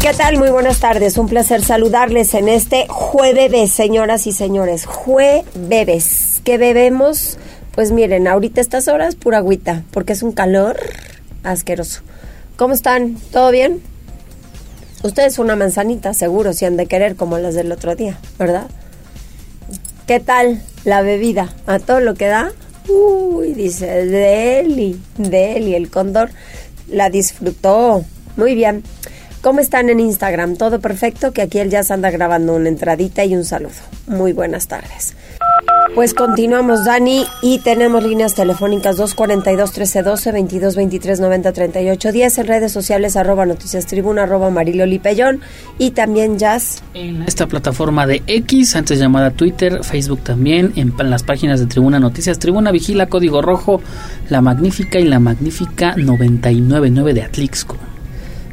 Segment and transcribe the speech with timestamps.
[0.00, 0.38] ¿Qué tal?
[0.38, 1.18] Muy buenas tardes.
[1.18, 4.86] Un placer saludarles en este jueves, señoras y señores.
[4.86, 6.40] Jueves.
[6.44, 7.38] ¿Qué bebemos?
[7.74, 10.78] Pues miren, ahorita estas horas pura agüita, porque es un calor
[11.42, 12.02] asqueroso.
[12.56, 13.16] ¿Cómo están?
[13.32, 13.82] ¿Todo bien?
[15.02, 18.68] Ustedes una manzanita, seguro, si han de querer como las del otro día, ¿verdad?
[20.06, 21.52] ¿Qué tal la bebida?
[21.66, 22.52] ¿A todo lo que da?
[22.88, 26.30] Uy, dice Deli, Deli, el cóndor
[26.88, 28.04] la disfrutó.
[28.36, 28.84] Muy bien.
[29.42, 30.56] ¿Cómo están en Instagram?
[30.56, 31.32] ¿Todo perfecto?
[31.32, 33.74] Que aquí él ya se anda grabando una entradita y un saludo.
[34.06, 35.14] Muy buenas tardes.
[35.94, 44.24] Pues continuamos, Dani, y tenemos líneas telefónicas 242-1312, 22-23-90-38-10, en redes sociales, arroba noticias tribuna,
[44.24, 45.40] arroba marilolipellón,
[45.78, 46.82] y también Jazz.
[46.92, 51.98] En esta plataforma de X, antes llamada Twitter, Facebook también, en, las páginas de Tribuna
[51.98, 53.80] Noticias, Tribuna Vigila, Código Rojo,
[54.28, 57.78] La Magnífica y La Magnífica 999 de Atlixco.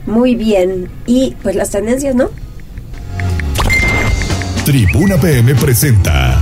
[0.05, 2.29] Muy bien, y pues las tendencias, ¿no?
[4.65, 6.41] Tribuna PM presenta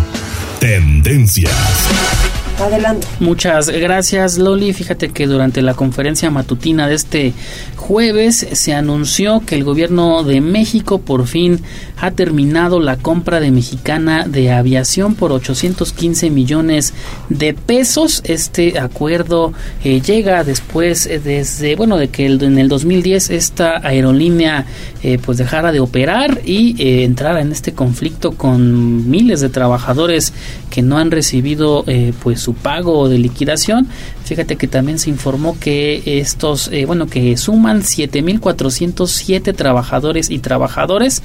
[0.60, 2.21] Tendencias.
[2.62, 3.08] Adelante.
[3.20, 4.74] Muchas gracias, Loli.
[4.74, 7.34] Fíjate que durante la conferencia matutina de este
[7.76, 11.62] jueves se anunció que el gobierno de México por fin
[11.98, 16.94] ha terminado la compra de Mexicana de Aviación por 815 millones
[17.30, 18.22] de pesos.
[18.26, 19.54] Este acuerdo
[19.84, 24.66] eh, llega después eh, desde, bueno, de que en el 2010 esta aerolínea
[25.04, 30.34] eh, pues dejara de operar y entrara en este conflicto con miles de trabajadores
[30.70, 31.84] que no han recibido
[32.24, 33.88] pues su pago de liquidación.
[34.26, 41.22] Fíjate que también se informó que estos, eh, bueno, que suman 7.407 trabajadores y trabajadores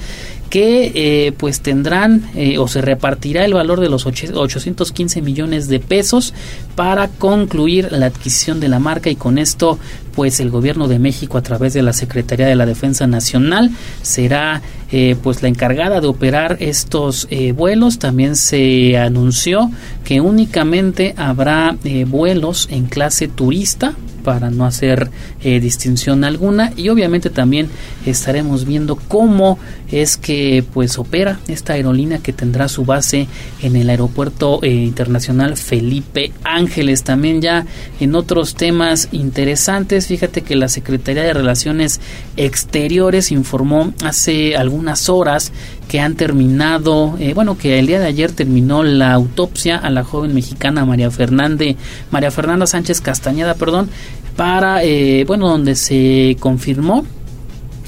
[0.49, 5.79] que eh, pues tendrán eh, o se repartirá el valor de los 815 millones de
[5.79, 6.33] pesos
[6.75, 9.09] para concluir la adquisición de la marca.
[9.09, 9.77] Y con esto
[10.15, 13.69] pues el gobierno de México a través de la Secretaría de la Defensa Nacional
[14.01, 17.99] será eh, pues la encargada de operar estos vuelos.
[17.99, 19.69] También se anunció
[20.03, 21.77] que únicamente habrá
[22.07, 23.93] vuelos en clase turista
[24.27, 25.09] para no hacer
[25.41, 26.73] eh, distinción alguna.
[26.75, 27.69] Y obviamente también
[28.05, 29.57] estaremos viendo cómo
[29.89, 33.29] es que pues opera esta aerolínea que tendrá su base
[33.61, 37.03] en el aeropuerto eh, internacional Felipe Ángeles.
[37.03, 37.65] También ya
[38.01, 42.01] en otros temas interesantes fíjate que la Secretaría de Relaciones
[42.35, 45.53] Exteriores informó hace algunas horas
[45.87, 50.03] que han terminado, eh, bueno, que el día de ayer terminó la autopsia a la
[50.03, 51.77] joven mexicana María Fernández,
[52.11, 53.89] María Fernanda Sánchez Castañeda, perdón,
[54.35, 57.05] para, eh, bueno, donde se confirmó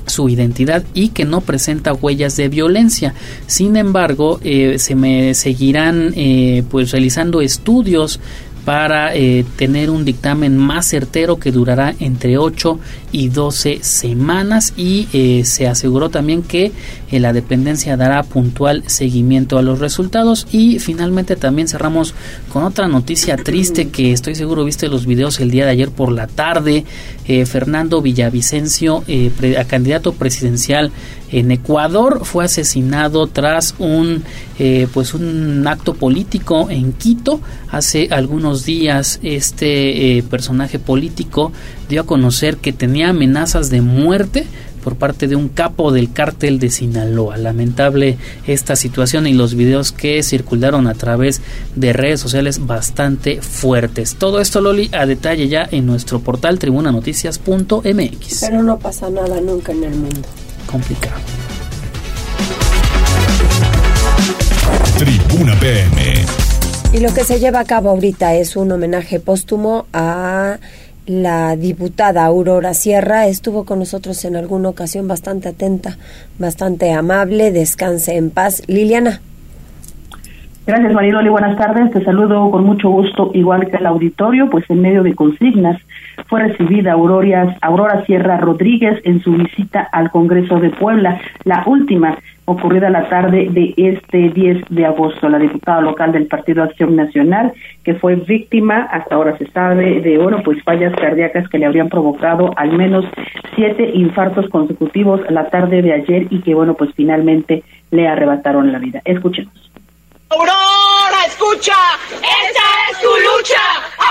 [0.10, 3.14] su identidad y que no presenta huellas de violencia.
[3.48, 8.20] Sin embargo, eh, se me seguirán eh, pues realizando estudios
[8.66, 12.80] para eh, tener un dictamen más certero que durará entre 8
[13.12, 16.72] y 12 semanas y eh, se aseguró también que
[17.12, 20.48] eh, la dependencia dará puntual seguimiento a los resultados.
[20.52, 22.14] Y finalmente también cerramos
[22.52, 26.12] con otra noticia triste que estoy seguro viste los videos el día de ayer por
[26.12, 26.86] la tarde.
[27.46, 29.04] Fernando Villavicencio
[29.68, 30.92] candidato presidencial
[31.32, 34.24] en Ecuador fue asesinado tras un
[34.94, 41.54] pues un acto político en Quito hace algunos días este eh, personaje político
[41.88, 44.48] dio a conocer que tenía amenazas de muerte
[44.84, 47.38] por parte de un capo del cártel de Sinaloa.
[47.38, 48.18] Lamentable
[48.48, 51.42] esta situación y los videos que circularon a través
[51.76, 54.16] de redes sociales bastante fuertes.
[54.16, 58.40] Todo esto, Loli, a detalle ya en nuestro portal tribunanoticias.mx.
[58.40, 60.28] Pero no pasa nada nunca en el mundo.
[60.70, 61.20] Complicado.
[64.98, 66.10] Tribuna PM
[66.92, 70.58] y lo que se lleva a cabo ahorita es un homenaje póstumo a
[71.06, 73.28] la diputada Aurora Sierra.
[73.28, 76.00] Estuvo con nosotros en alguna ocasión bastante atenta,
[76.40, 77.52] bastante amable.
[77.52, 78.64] Descanse en paz.
[78.66, 79.22] Liliana.
[80.70, 81.30] Gracias, Mariloli.
[81.30, 81.90] Buenas tardes.
[81.90, 85.82] Te saludo con mucho gusto, igual que el auditorio, pues en medio de consignas
[86.28, 92.20] fue recibida Aurora, Aurora Sierra Rodríguez en su visita al Congreso de Puebla, la última
[92.46, 95.28] ocurrida la tarde de este 10 de agosto.
[95.28, 97.52] La diputada local del Partido Acción Nacional,
[97.84, 101.90] que fue víctima, hasta ahora se sabe, de bueno, pues fallas cardíacas que le habrían
[101.90, 103.06] provocado al menos
[103.56, 108.78] siete infartos consecutivos la tarde de ayer y que bueno, pues finalmente le arrebataron la
[108.78, 109.02] vida.
[109.04, 109.69] Escuchemos.
[110.32, 111.74] Aurora, escucha,
[112.14, 113.64] esta es tu lucha.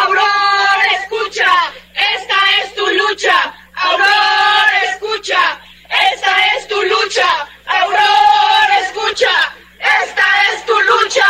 [0.03, 1.47] Aurora, escucha,
[1.95, 3.55] esta es tu lucha.
[3.77, 5.39] Aurora, escucha,
[5.87, 7.29] esta es tu lucha.
[7.67, 9.31] Aurora, escucha,
[9.79, 11.27] esta es tu lucha.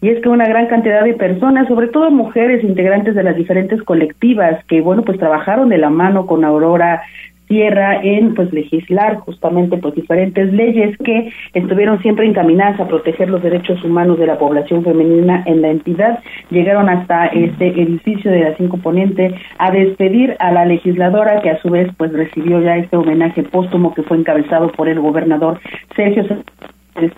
[0.00, 3.80] Y es que una gran cantidad de personas, sobre todo mujeres integrantes de las diferentes
[3.84, 7.04] colectivas que, bueno, pues trabajaron de la mano con Aurora
[7.46, 13.42] tierra en pues legislar justamente pues diferentes leyes que estuvieron siempre encaminadas a proteger los
[13.42, 16.18] derechos humanos de la población femenina en la entidad.
[16.50, 21.60] Llegaron hasta este edificio de la cinco ponente a despedir a la legisladora que a
[21.60, 25.60] su vez pues recibió ya este homenaje póstumo que fue encabezado por el gobernador
[25.94, 26.24] Sergio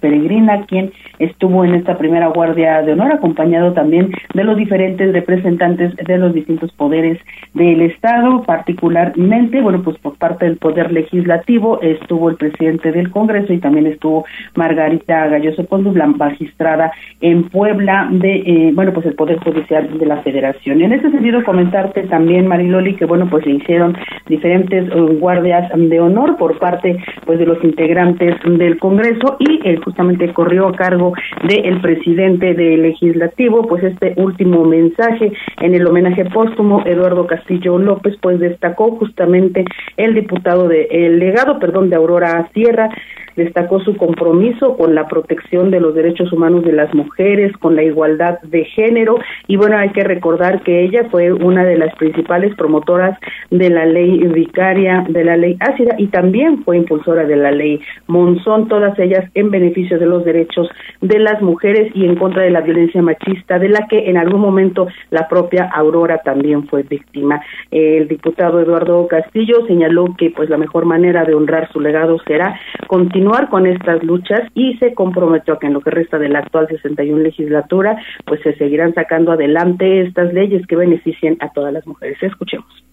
[0.00, 5.94] Peregrina, quien estuvo en esta primera guardia de honor, acompañado también de los diferentes representantes
[5.96, 7.19] de los distintos poderes
[7.54, 13.52] del Estado, particularmente, bueno, pues por parte del Poder Legislativo estuvo el presidente del Congreso
[13.52, 19.14] y también estuvo Margarita Galloso Pondus, la magistrada en Puebla de, eh, bueno, pues el
[19.14, 20.82] Poder Judicial de la Federación.
[20.82, 23.96] En ese sentido, comentarte también, Mariloli, que bueno, pues se hicieron
[24.26, 30.32] diferentes eh, guardias de honor por parte, pues, de los integrantes del Congreso y justamente
[30.32, 31.12] corrió a cargo
[31.46, 38.16] del presidente del legislativo, pues este último mensaje en el homenaje póstumo, Eduardo Castillo López,
[38.20, 39.64] pues destacó justamente
[39.96, 42.90] el diputado de, el legado, perdón, de Aurora Sierra,
[43.38, 47.84] destacó su compromiso con la protección de los derechos humanos de las mujeres, con la
[47.84, 52.54] igualdad de género y bueno, hay que recordar que ella fue una de las principales
[52.56, 53.16] promotoras
[53.50, 57.80] de la ley vicaria, de la ley ácida y también fue impulsora de la ley
[58.08, 60.69] Monzón, todas ellas en beneficio de los derechos
[61.00, 64.40] de las mujeres y en contra de la violencia machista, de la que en algún
[64.40, 67.40] momento la propia Aurora también fue víctima.
[67.70, 72.58] El diputado Eduardo Castillo señaló que pues la mejor manera de honrar su legado será
[72.87, 76.40] continuar con estas luchas y se comprometió a que en lo que resta de la
[76.40, 81.87] actual 61 legislatura, pues se seguirán sacando adelante estas leyes que beneficien a todas las
[81.87, 82.19] mujeres.
[82.22, 82.84] Escuchemos.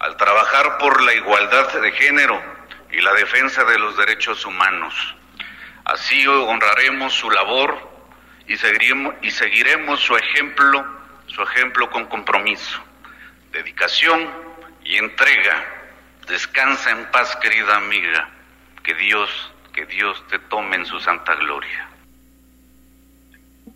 [0.00, 2.34] Al trabajar por la igualdad de género
[2.92, 5.16] y la defensa de los derechos humanos,
[5.84, 7.76] así honraremos su labor
[8.46, 10.84] y seguiremos, y seguiremos su ejemplo,
[11.26, 12.82] su ejemplo con compromiso,
[13.52, 14.30] dedicación
[14.84, 15.64] y entrega.
[16.26, 18.30] Descansa en paz, querida amiga.
[18.82, 21.88] Que Dios que Dios te tome en su santa gloria.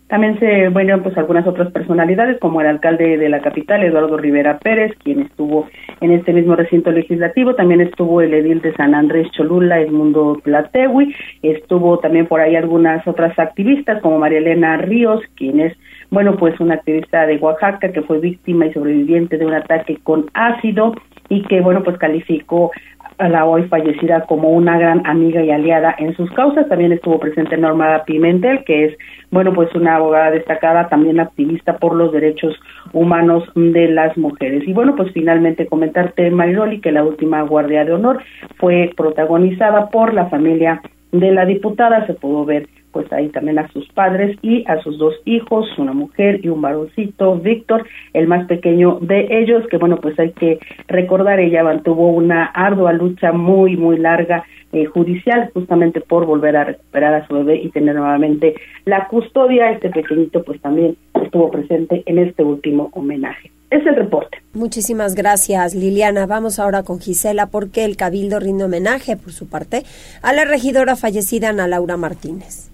[0.09, 4.57] También se, bueno, pues algunas otras personalidades, como el alcalde de la capital, Eduardo Rivera
[4.57, 5.67] Pérez, quien estuvo
[6.01, 11.13] en este mismo recinto legislativo, también estuvo el edil de San Andrés Cholula, Edmundo Platewi,
[11.43, 15.77] estuvo también por ahí algunas otras activistas, como María Elena Ríos, quien es,
[16.09, 20.25] bueno, pues una activista de Oaxaca que fue víctima y sobreviviente de un ataque con
[20.33, 20.95] ácido
[21.29, 22.71] y que, bueno, pues calificó
[23.19, 26.67] a la hoy fallecida como una gran amiga y aliada en sus causas.
[26.69, 28.97] También estuvo presente Norma Pimentel, que es,
[29.29, 32.55] bueno, pues una abogada destacada, también activista por los derechos
[32.93, 34.67] humanos de las mujeres.
[34.67, 38.23] Y bueno, pues finalmente comentarte, Mayroli, que la última Guardia de Honor
[38.57, 40.81] fue protagonizada por la familia
[41.11, 44.97] de la diputada, se pudo ver pues ahí también a sus padres y a sus
[44.97, 49.97] dos hijos, una mujer y un varoncito, Víctor, el más pequeño de ellos, que bueno,
[49.97, 55.99] pues hay que recordar, ella mantuvo una ardua lucha muy, muy larga eh, judicial justamente
[55.99, 58.53] por volver a recuperar a su bebé y tener nuevamente
[58.85, 59.71] la custodia.
[59.71, 63.51] Este pequeñito pues también estuvo presente en este último homenaje.
[63.71, 64.39] Es el reporte.
[64.53, 66.25] Muchísimas gracias, Liliana.
[66.25, 69.83] Vamos ahora con Gisela porque el Cabildo rinde homenaje, por su parte,
[70.21, 72.69] a la regidora fallecida Ana Laura Martínez.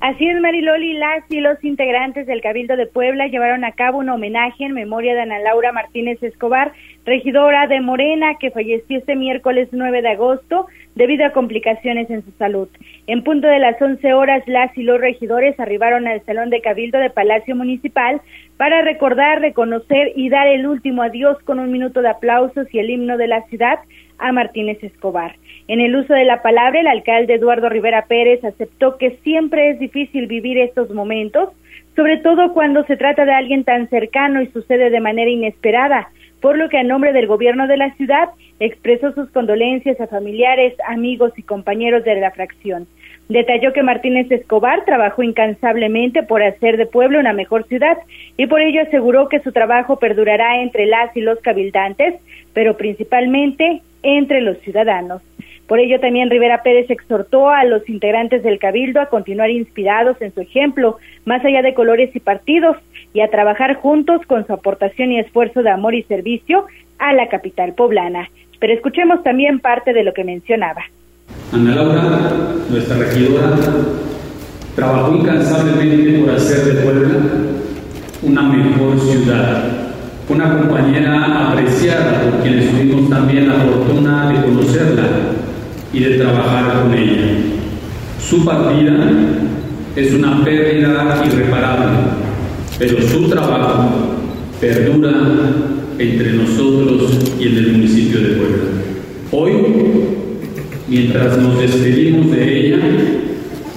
[0.00, 4.08] Así es, Mariloli, las y los integrantes del Cabildo de Puebla llevaron a cabo un
[4.08, 6.72] homenaje en memoria de Ana Laura Martínez Escobar,
[7.04, 12.30] regidora de Morena, que falleció este miércoles 9 de agosto debido a complicaciones en su
[12.38, 12.68] salud.
[13.08, 17.00] En punto de las 11 horas, las y los regidores arribaron al Salón de Cabildo
[17.00, 18.20] de Palacio Municipal
[18.56, 22.90] para recordar, reconocer y dar el último adiós con un minuto de aplausos y el
[22.90, 23.80] himno de la ciudad
[24.18, 25.36] a Martínez Escobar.
[25.68, 29.78] En el uso de la palabra, el alcalde Eduardo Rivera Pérez aceptó que siempre es
[29.78, 31.50] difícil vivir estos momentos,
[31.94, 36.08] sobre todo cuando se trata de alguien tan cercano y sucede de manera inesperada,
[36.40, 38.28] por lo que a nombre del gobierno de la ciudad
[38.60, 42.86] expresó sus condolencias a familiares, amigos y compañeros de la fracción.
[43.28, 47.98] Detalló que Martínez Escobar trabajó incansablemente por hacer de Puebla una mejor ciudad
[48.38, 52.14] y por ello aseguró que su trabajo perdurará entre las y los cabildantes,
[52.54, 55.20] pero principalmente entre los ciudadanos.
[55.66, 60.32] Por ello también Rivera Pérez exhortó a los integrantes del Cabildo a continuar inspirados en
[60.32, 62.78] su ejemplo, más allá de colores y partidos,
[63.12, 66.64] y a trabajar juntos con su aportación y esfuerzo de amor y servicio
[66.98, 68.30] a la capital poblana.
[68.58, 70.86] Pero escuchemos también parte de lo que mencionaba.
[71.50, 72.30] Ana Laura,
[72.68, 73.56] nuestra regidora,
[74.76, 77.08] trabajó incansablemente por hacer de Puebla
[78.22, 79.64] una mejor ciudad.
[80.28, 85.08] Una compañera apreciada por quienes tuvimos también la fortuna de conocerla
[85.90, 87.38] y de trabajar con ella.
[88.20, 89.10] Su partida
[89.96, 91.96] es una pérdida irreparable,
[92.78, 93.88] pero su trabajo
[94.60, 95.12] perdura
[95.98, 98.64] entre nosotros y en el municipio de Puebla.
[99.32, 100.17] Hoy,
[100.88, 102.78] mientras nos despedimos de ella,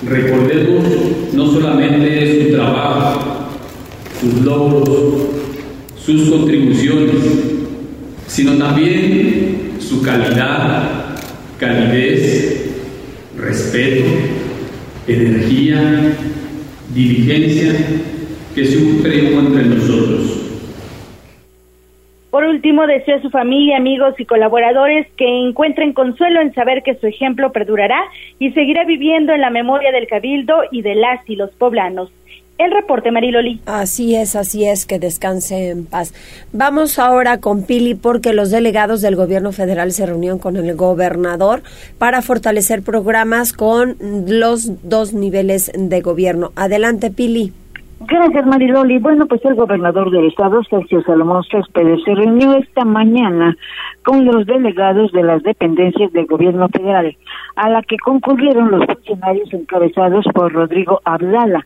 [0.07, 0.83] recordemos
[1.33, 3.49] no solamente su trabajo,
[4.19, 5.13] sus logros,
[6.03, 7.15] sus contribuciones,
[8.27, 11.15] sino también su calidad,
[11.59, 12.61] calidez,
[13.37, 14.05] respeto,
[15.07, 16.13] energía,
[16.93, 17.75] diligencia
[18.55, 20.40] que siempre hubo entre nosotros.
[22.31, 26.95] Por último, deseo a su familia, amigos y colaboradores que encuentren consuelo en saber que
[26.95, 28.01] su ejemplo perdurará
[28.39, 32.09] y seguirá viviendo en la memoria del Cabildo y de las y los poblanos.
[32.57, 33.59] El reporte, Mariloli.
[33.65, 36.13] Así es, así es, que descanse en paz.
[36.53, 41.63] Vamos ahora con Pili porque los delegados del gobierno federal se reunieron con el gobernador
[41.97, 43.97] para fortalecer programas con
[44.27, 46.51] los dos niveles de gobierno.
[46.55, 47.51] Adelante, Pili.
[48.07, 48.97] Gracias, Mariloli.
[48.97, 53.55] Bueno, pues el gobernador del estado, Sergio Salomón Céspedes, se reunió esta mañana
[54.03, 57.15] con los delegados de las dependencias del gobierno federal,
[57.55, 61.65] a la que concurrieron los funcionarios encabezados por Rodrigo Abdala.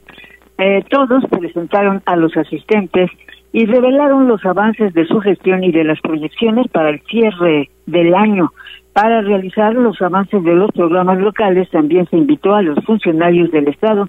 [0.57, 3.09] Eh, todos presentaron a los asistentes
[3.53, 8.13] y revelaron los avances de su gestión y de las proyecciones para el cierre del
[8.13, 8.51] año.
[8.95, 13.67] Para realizar los avances de los programas locales también se invitó a los funcionarios del
[13.67, 14.07] Estado,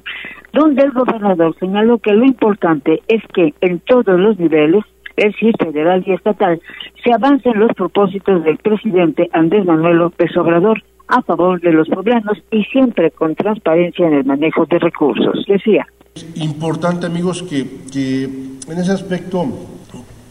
[0.52, 4.84] donde el gobernador señaló que lo importante es que en todos los niveles,
[5.16, 6.60] es decir, federal y estatal,
[7.02, 12.38] se avancen los propósitos del presidente Andrés Manuel López Obrador a favor de los poblanos
[12.52, 15.44] y siempre con transparencia en el manejo de recursos.
[15.48, 15.84] Decía.
[16.36, 19.46] Importante, amigos, que, que en ese aspecto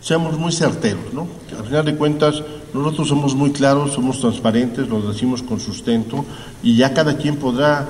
[0.06, 1.28] seamos muy certeros, ¿no?
[1.58, 2.44] Al final de cuentas,
[2.76, 6.24] nosotros somos muy claros, somos transparentes, lo decimos con sustento
[6.62, 7.88] y ya cada quien podrá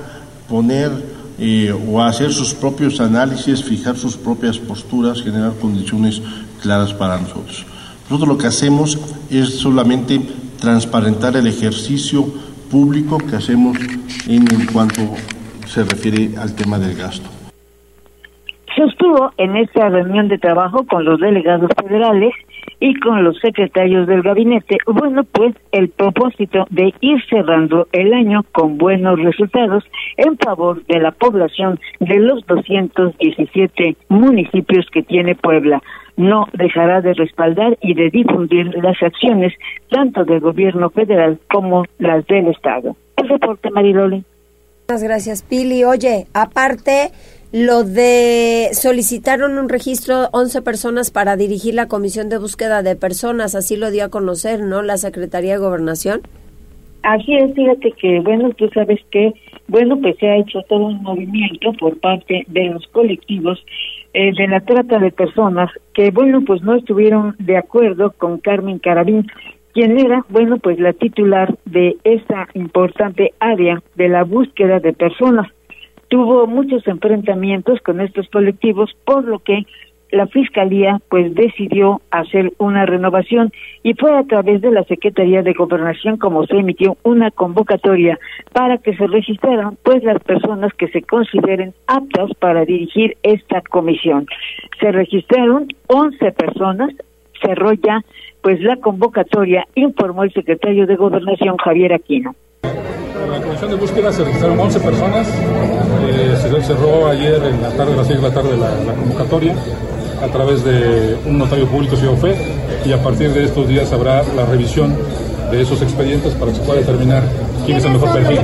[0.48, 0.90] poner
[1.38, 6.22] eh, o hacer sus propios análisis, fijar sus propias posturas, generar condiciones
[6.62, 7.66] claras para nosotros.
[8.08, 10.18] Nosotros lo que hacemos es solamente
[10.58, 12.26] transparentar el ejercicio
[12.70, 13.76] público que hacemos
[14.26, 15.02] en cuanto
[15.68, 17.35] se refiere al tema del gasto.
[18.76, 22.34] Sostuvo en esta reunión de trabajo con los delegados federales
[22.78, 28.44] y con los secretarios del gabinete, bueno, pues el propósito de ir cerrando el año
[28.52, 29.82] con buenos resultados
[30.18, 35.82] en favor de la población de los 217 municipios que tiene Puebla.
[36.18, 39.54] No dejará de respaldar y de difundir las acciones
[39.88, 42.94] tanto del gobierno federal como las del Estado.
[43.16, 44.22] El reporte, Mariloli.
[44.88, 45.82] Muchas gracias, Pili.
[45.84, 47.10] Oye, aparte
[47.52, 53.54] lo de solicitaron un registro 11 personas para dirigir la comisión de búsqueda de personas,
[53.54, 54.82] así lo dio a conocer, ¿no?
[54.82, 56.20] La Secretaría de Gobernación.
[57.02, 59.32] Así es, fíjate que, bueno, tú sabes que,
[59.68, 63.64] bueno, pues se ha hecho todo un movimiento por parte de los colectivos
[64.12, 68.80] eh, de la trata de personas que, bueno, pues no estuvieron de acuerdo con Carmen
[68.80, 69.28] Carabín,
[69.72, 75.46] quien era, bueno, pues la titular de esa importante área de la búsqueda de personas
[76.08, 79.66] tuvo muchos enfrentamientos con estos colectivos, por lo que
[80.10, 85.52] la fiscalía pues decidió hacer una renovación y fue a través de la Secretaría de
[85.52, 88.18] Gobernación como se emitió una convocatoria
[88.52, 94.26] para que se registraran pues las personas que se consideren aptas para dirigir esta comisión.
[94.80, 96.90] Se registraron 11 personas,
[97.42, 98.02] cerró ya
[98.42, 102.36] pues la convocatoria, informó el secretario de Gobernación Javier Aquino.
[103.30, 107.94] La comisión de búsqueda se registraron 11 personas, eh, se cerró ayer en la tarde,
[107.94, 109.54] a las 6 de la tarde, la, convocatoria
[110.22, 112.34] a través de un notario público ciudad fe
[112.84, 114.96] y a partir de estos días habrá la revisión
[115.50, 117.22] de esos expedientes para que se pueda determinar
[117.64, 118.40] quién es el mejor perfil.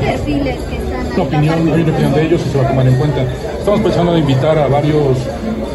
[1.14, 3.22] Una opinión, hay una opinión de ellos y se va a tomar en cuenta.
[3.58, 5.18] Estamos pensando en invitar a varios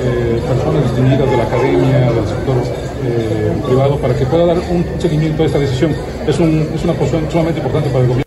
[0.03, 2.55] eh, personas distinguidas de la academia, del sector
[3.03, 5.91] eh, privado, para que pueda dar un seguimiento a esta decisión.
[6.27, 8.26] Es, un, es una posición sumamente importante para el gobierno.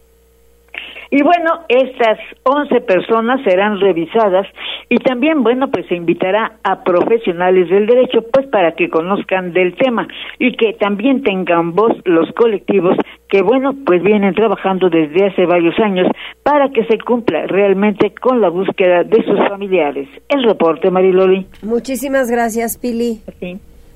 [1.11, 4.47] Y bueno, estas 11 personas serán revisadas
[4.89, 9.75] y también, bueno, pues se invitará a profesionales del derecho, pues para que conozcan del
[9.75, 10.07] tema
[10.39, 12.97] y que también tengan voz los colectivos
[13.29, 16.07] que, bueno, pues vienen trabajando desde hace varios años
[16.45, 20.09] para que se cumpla realmente con la búsqueda de sus familiares.
[20.29, 21.47] El reporte, Mariloli.
[21.63, 23.21] Muchísimas gracias, Pili.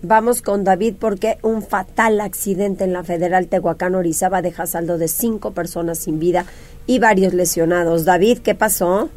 [0.06, 5.08] Vamos con David porque un fatal accidente en la Federal Tehuacán Orizaba deja saldo de
[5.08, 6.44] cinco personas sin vida
[6.86, 8.04] y varios lesionados.
[8.04, 9.08] David, ¿qué pasó?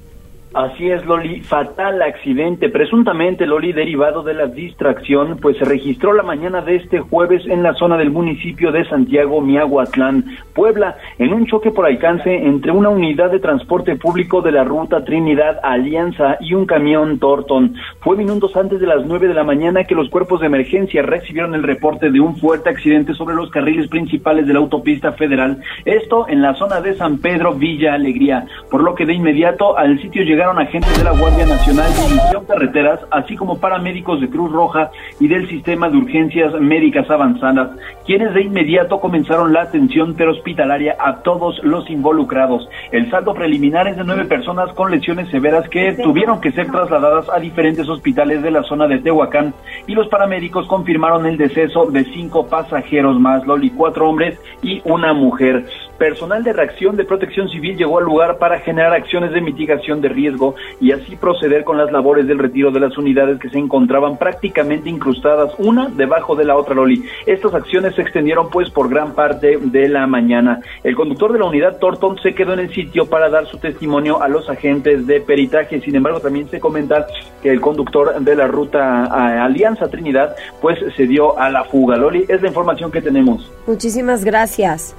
[0.58, 1.42] Así es, Loli.
[1.42, 7.00] Fatal accidente, presuntamente, Loli, derivado de la distracción, pues se registró la mañana de este
[7.00, 12.34] jueves en la zona del municipio de Santiago, Miahuatlán, Puebla, en un choque por alcance
[12.34, 17.76] entre una unidad de transporte público de la ruta Trinidad Alianza y un camión Torton.
[18.00, 21.54] Fue minutos antes de las nueve de la mañana que los cuerpos de emergencia recibieron
[21.54, 26.28] el reporte de un fuerte accidente sobre los carriles principales de la autopista federal, esto
[26.28, 30.24] en la zona de San Pedro, Villa Alegría, por lo que de inmediato al sitio
[30.24, 34.90] llegaron agentes de la Guardia Nacional División Carreteras, así como paramédicos de Cruz Roja
[35.20, 37.72] y del Sistema de Urgencias Médicas Avanzadas,
[38.06, 42.70] quienes de inmediato comenzaron la atención prehospitalaria a todos los involucrados.
[42.92, 47.30] El saldo preliminar es de nueve personas con lesiones severas que tuvieron que ser trasladadas
[47.30, 49.54] a diferentes hospitales de la zona de Tehuacán
[49.88, 55.14] y los paramédicos confirmaron el deceso de cinco pasajeros más, Loli, cuatro hombres y una
[55.14, 55.66] mujer.
[55.98, 60.10] Personal de reacción de protección civil llegó al lugar para generar acciones de mitigación de
[60.10, 60.27] riesgo
[60.80, 64.90] y así proceder con las labores del retiro de las unidades que se encontraban prácticamente
[64.90, 67.04] incrustadas una debajo de la otra Loli.
[67.26, 70.62] Estas acciones se extendieron pues por gran parte de la mañana.
[70.84, 74.22] El conductor de la unidad Torton se quedó en el sitio para dar su testimonio
[74.22, 75.80] a los agentes de peritaje.
[75.82, 77.08] Sin embargo, también se comenta
[77.42, 81.96] que el conductor de la ruta Alianza Trinidad pues se dio a la fuga.
[81.96, 83.52] Loli, es la información que tenemos.
[83.66, 84.96] Muchísimas gracias.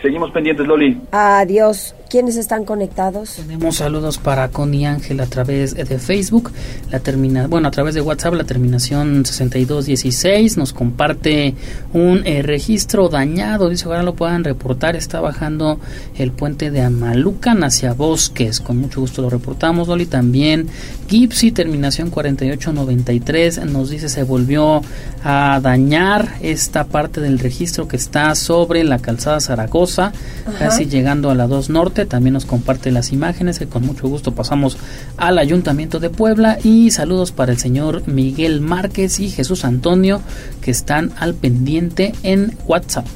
[0.00, 1.00] Seguimos pendientes, Loli.
[1.12, 1.94] Adiós.
[2.12, 3.36] ¿Quiénes están conectados?
[3.36, 6.52] Tenemos saludos para Connie Ángel a través de Facebook,
[6.90, 11.54] la termina, bueno, a través de WhatsApp, la terminación 6216 nos comparte
[11.94, 15.80] un eh, registro dañado, dice, ahora lo puedan reportar, está bajando
[16.18, 20.68] el puente de Amalucan hacia Bosques, con mucho gusto lo reportamos, Loli, también
[21.08, 24.82] Gipsy, terminación 4893, nos dice se volvió
[25.24, 30.12] a dañar esta parte del registro que está sobre la calzada Zaragoza,
[30.58, 34.34] casi llegando a la 2 Norte, también nos comparte las imágenes que con mucho gusto
[34.34, 34.76] pasamos
[35.16, 40.20] al Ayuntamiento de Puebla y saludos para el señor Miguel Márquez y Jesús Antonio
[40.60, 43.06] que están al pendiente en WhatsApp.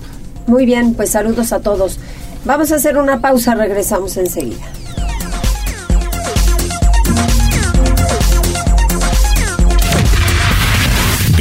[0.46, 1.98] Muy bien, pues saludos a todos.
[2.44, 4.66] Vamos a hacer una pausa, regresamos enseguida.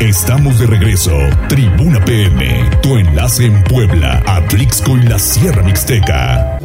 [0.00, 1.12] Estamos de regreso.
[1.50, 6.58] Tribuna PM, tu enlace en Puebla, Atlixco y la Sierra Mixteca.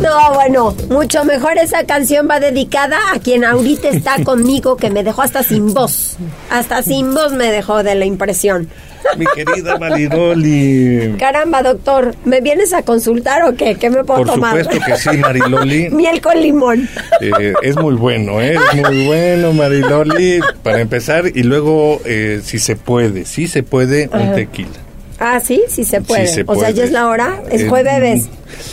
[0.00, 5.02] No, bueno, mucho mejor esa canción va dedicada a quien ahorita está conmigo, que me
[5.02, 6.16] dejó hasta sin voz.
[6.50, 8.68] Hasta sin voz me dejó de la impresión.
[9.18, 11.14] Mi querida Mariloli.
[11.18, 13.76] Caramba, doctor, ¿me vienes a consultar o qué?
[13.76, 14.64] ¿Qué me puedo Por tomar?
[14.64, 15.88] supuesto que sí, Mariloli.
[15.92, 16.88] Miel con limón.
[17.20, 18.54] Eh, es muy bueno, ¿eh?
[18.54, 21.26] es muy bueno, Mariloli, para empezar.
[21.34, 24.83] Y luego, eh, si se puede, si se puede, un tequila.
[25.26, 26.26] Ah, sí, sí se puede.
[26.26, 27.42] se O sea, ya es la hora.
[27.50, 28.28] Es Eh, jueves.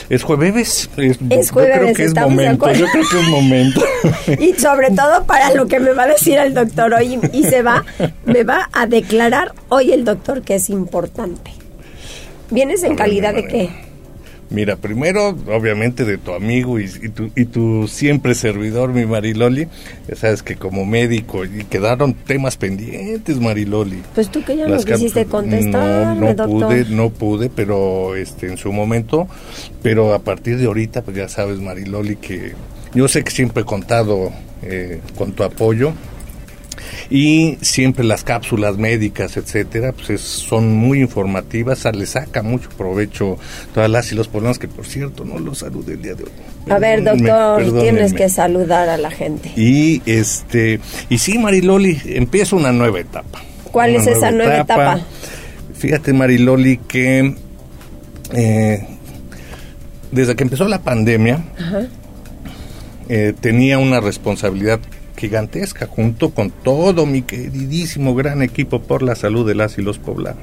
[0.09, 0.89] Es jueves.
[0.97, 2.51] Es, Es yo creo jueves, que es momento.
[2.65, 2.79] acuerdo.
[2.79, 3.81] Yo creo que es momento.
[4.39, 7.19] Y sobre todo para lo que me va a decir el doctor hoy.
[7.31, 7.85] Y se va,
[8.25, 11.51] me va a declarar hoy el doctor que es importante.
[12.49, 13.69] ¿Vienes en calidad de qué?
[14.51, 19.67] Mira, primero, obviamente, de tu amigo y, y tu, y tu siempre servidor, mi Mariloli.
[20.09, 24.01] Ya sabes que como médico y quedaron temas pendientes, Mariloli.
[24.13, 26.67] Pues tú que ya Las no quisiste No, contestarme, no doctor.
[26.67, 29.27] pude, no pude, pero este en su momento,
[29.81, 32.51] pero a partir de ahorita, pues ya sabes, Mariloli, que
[32.93, 34.31] yo sé que siempre he contado
[34.63, 35.93] eh, con tu apoyo
[37.09, 43.37] y siempre las cápsulas médicas, etcétera, pues es- son muy informativas, le saca mucho provecho
[43.73, 46.31] todas las y los problemas que por cierto no los saludé el día de hoy.
[46.69, 49.51] A ver, doctor, tienes que saludar a la gente.
[49.55, 53.41] Y este y sí, Mariloli, empieza una nueva etapa.
[53.71, 54.99] ¿Cuál Una es esa nueva etapa?
[55.73, 57.35] Fíjate, Mariloli, que
[58.33, 58.87] eh,
[60.11, 61.43] desde que empezó la pandemia
[63.09, 64.79] eh, tenía una responsabilidad
[65.21, 69.99] gigantesca junto con todo mi queridísimo gran equipo por la salud de las y los
[69.99, 70.41] poblanos.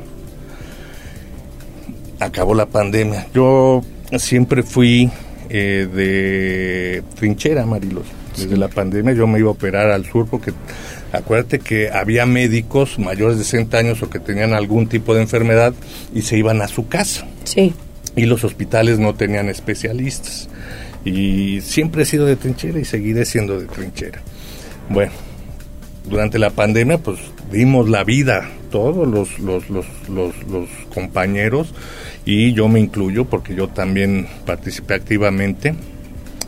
[2.20, 3.26] Acabó la pandemia.
[3.34, 3.82] Yo
[4.16, 5.10] siempre fui
[5.50, 8.06] eh, de trinchera, Marilos.
[8.36, 10.52] Desde la pandemia yo me iba a operar al sur porque
[11.12, 15.74] acuérdate que había médicos mayores de 60 años o que tenían algún tipo de enfermedad
[16.14, 17.26] y se iban a su casa.
[17.42, 17.74] Sí.
[18.14, 20.48] Y los hospitales no tenían especialistas.
[21.04, 24.20] Y siempre he sido de trinchera y seguiré siendo de trinchera.
[24.90, 25.12] Bueno,
[26.08, 27.18] durante la pandemia, pues
[27.52, 30.34] dimos la vida, todos los, los, los,
[30.92, 31.74] compañeros,
[32.24, 35.74] y yo me incluyo porque yo también participé activamente.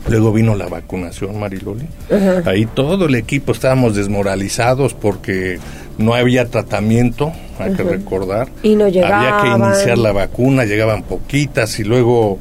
[0.08, 1.86] Luego vino la vacunación, Mariloli.
[2.10, 2.50] Ajá.
[2.50, 5.58] Ahí todo el equipo estábamos desmoralizados porque
[5.98, 8.48] no había tratamiento, hay que recordar.
[8.62, 9.74] Y no Había que llegaban.
[9.74, 12.38] iniciar la vacuna, llegaban poquitas y luego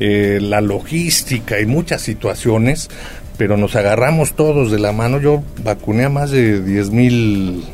[0.00, 2.88] eh, la logística y muchas situaciones,
[3.38, 5.20] pero nos agarramos todos de la mano.
[5.20, 7.64] Yo vacuné a más de 10 mil.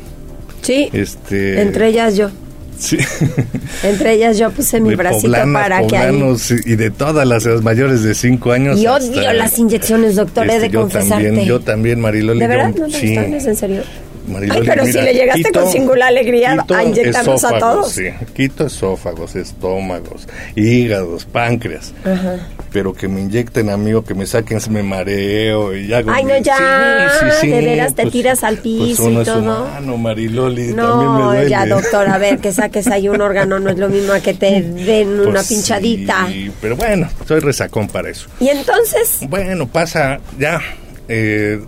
[0.61, 2.29] Sí, Este, entre ellas yo.
[2.77, 2.97] sí,
[3.83, 6.11] Entre ellas yo puse mi de bracito poblanas, para que ahí...
[6.11, 8.79] poblanos y de todas las las mayores de 5 años.
[8.79, 11.23] Y hasta- odio las inyecciones, doctor, he este, de yo confesarte.
[11.25, 12.39] también, yo también, Mariloli.
[12.39, 12.73] ¿De yo- verdad?
[12.77, 13.33] ¿No te sí, gustan?
[13.33, 13.81] ¿Es en serio?
[14.37, 17.91] Ay, pero si le llegaste quito- con singular alegría a inyectarnos a todos.
[17.91, 21.93] Sí, quito esófagos, estómagos, hígados, páncreas.
[22.03, 22.47] Ajá.
[22.71, 26.03] Pero que me inyecten, amigo, que me saquen, me mareo y ya.
[26.07, 27.09] Ay, no, ya,
[27.41, 29.39] de veras te tiras al piso pues uno y es todo.
[29.63, 30.77] humano, Mariloli, también
[31.13, 31.49] me No, duele.
[31.49, 34.33] ya, doctor, a ver, que saques ahí un órgano no es lo mismo a que
[34.35, 36.27] te den Pues una pinchadita.
[36.27, 38.27] sí, pero bueno, soy resacón para eso.
[38.39, 40.61] Y entonces, Bueno, pasa ya
[41.07, 41.59] eh,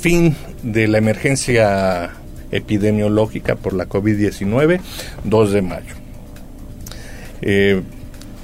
[0.00, 2.10] fin de la emergencia
[2.50, 4.80] epidemiológica por la COVID-19,
[5.24, 5.94] 2 de mayo.
[7.42, 7.82] Eh,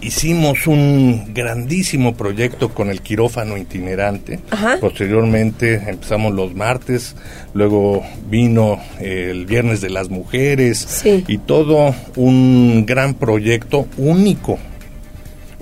[0.01, 4.41] hicimos un grandísimo proyecto con el quirófano itinerante.
[4.51, 4.79] Ajá.
[4.81, 7.15] Posteriormente empezamos los martes,
[7.55, 11.25] luego vino el Viernes de las Mujeres Sí.
[11.29, 14.59] y todo un gran proyecto único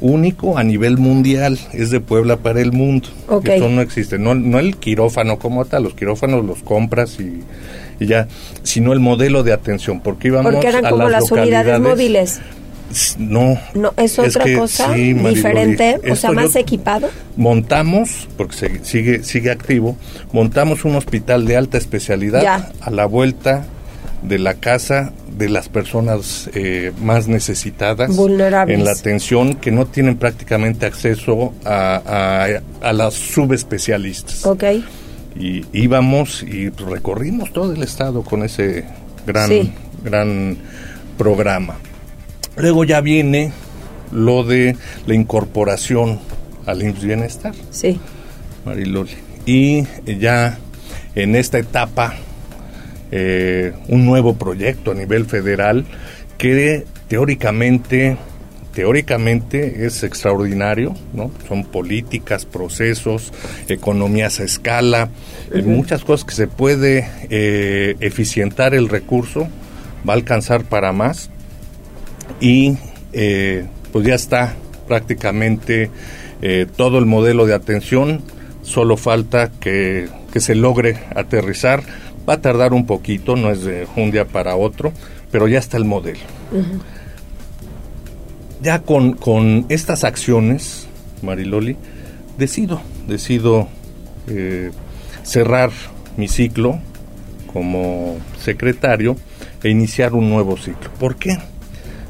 [0.00, 3.08] único a nivel mundial, es de Puebla para el mundo.
[3.28, 3.48] Ok.
[3.48, 7.42] Eso no existe, no, no el quirófano como tal, los quirófanos los compras y,
[8.02, 8.26] y ya,
[8.62, 12.40] sino el modelo de atención, porque íbamos porque eran a como las, unidades móviles.
[13.18, 17.08] No, No, es otra que cosa sí, diferente, o sea, más equipado.
[17.36, 19.96] montamos, porque se- sigue, sigue activo,
[20.32, 22.72] montamos un hospital de alta especialidad Ya.
[22.80, 23.64] a la vuelta
[24.22, 28.78] de la casa de las personas eh, más necesitadas Vulnerables.
[28.78, 32.02] en la atención que no tienen prácticamente acceso a,
[32.82, 34.44] a, a las subespecialistas.
[34.44, 34.64] Ok.
[35.38, 38.84] Y íbamos y recorrimos todo el estado con ese
[39.26, 39.72] gran, Sí.
[40.04, 40.58] gran
[41.16, 41.76] programa.
[42.56, 43.52] Luego ya viene
[44.12, 46.18] lo de la incorporación
[46.66, 47.54] al IMSS Bienestar.
[47.70, 47.98] Sí.
[48.66, 49.12] Mariloli.
[49.46, 49.84] Y
[50.18, 50.58] ya
[51.14, 52.14] en esta etapa,
[53.10, 55.84] eh, un nuevo proyecto a nivel federal
[56.38, 58.16] que teóricamente,
[58.74, 61.30] teóricamente es extraordinario, ¿no?
[61.48, 63.32] Son políticas, procesos,
[63.68, 65.10] economías a escala,
[65.52, 69.48] eh, muchas cosas que se puede eh, eficientar el recurso,
[70.08, 71.30] va a alcanzar para más
[72.40, 72.78] y
[73.12, 74.54] eh, pues ya está
[74.88, 75.90] prácticamente
[76.42, 78.22] eh, todo el modelo de atención,
[78.62, 81.82] solo falta que, que se logre aterrizar,
[82.28, 84.92] va a tardar un poquito, no es de un día para otro,
[85.30, 86.20] pero ya está el modelo.
[88.62, 90.86] Ya con, con estas acciones,
[91.22, 91.76] Mariloli,
[92.38, 93.68] decido, decido
[94.28, 94.70] eh,
[95.22, 95.70] cerrar
[96.16, 96.78] mi ciclo
[97.52, 99.16] como secretario
[99.62, 100.90] e iniciar un nuevo ciclo.
[100.98, 101.38] ¿Por qué?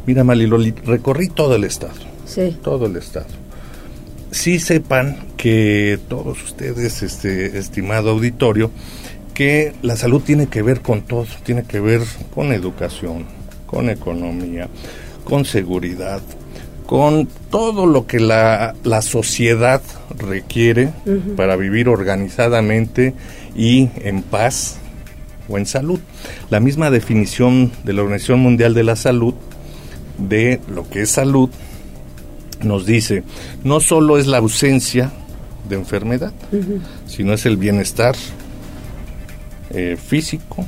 [0.07, 1.95] Mira, Mariloli, recorrí todo el estado.
[2.25, 2.57] Sí.
[2.63, 3.27] Todo el estado.
[4.31, 8.71] Sí sepan que todos ustedes, este estimado auditorio,
[9.41, 12.03] que la salud tiene que ver con todo, tiene que ver
[12.35, 13.25] con educación,
[13.65, 14.69] con economía,
[15.25, 16.21] con seguridad,
[16.85, 19.81] con todo lo que la, la sociedad
[20.19, 20.93] requiere
[21.39, 23.15] para vivir organizadamente
[23.57, 24.77] y en paz
[25.49, 26.01] o en salud.
[26.51, 29.33] La misma definición de la Organización Mundial de la Salud
[30.19, 31.49] de lo que es salud
[32.63, 33.23] nos dice,
[33.65, 35.11] no solo es la ausencia
[35.67, 36.35] de enfermedad,
[37.07, 38.15] sino es el bienestar
[39.71, 40.67] eh, físico,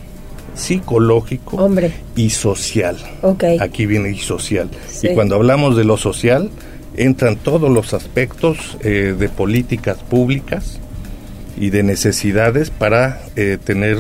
[0.54, 1.92] psicológico Hombre.
[2.16, 2.96] y social.
[3.22, 3.44] Ok.
[3.60, 4.70] Aquí viene y social.
[4.88, 5.08] Sí.
[5.08, 6.50] Y cuando hablamos de lo social,
[6.96, 10.78] entran todos los aspectos eh, de políticas públicas
[11.58, 13.98] y de necesidades para eh, tener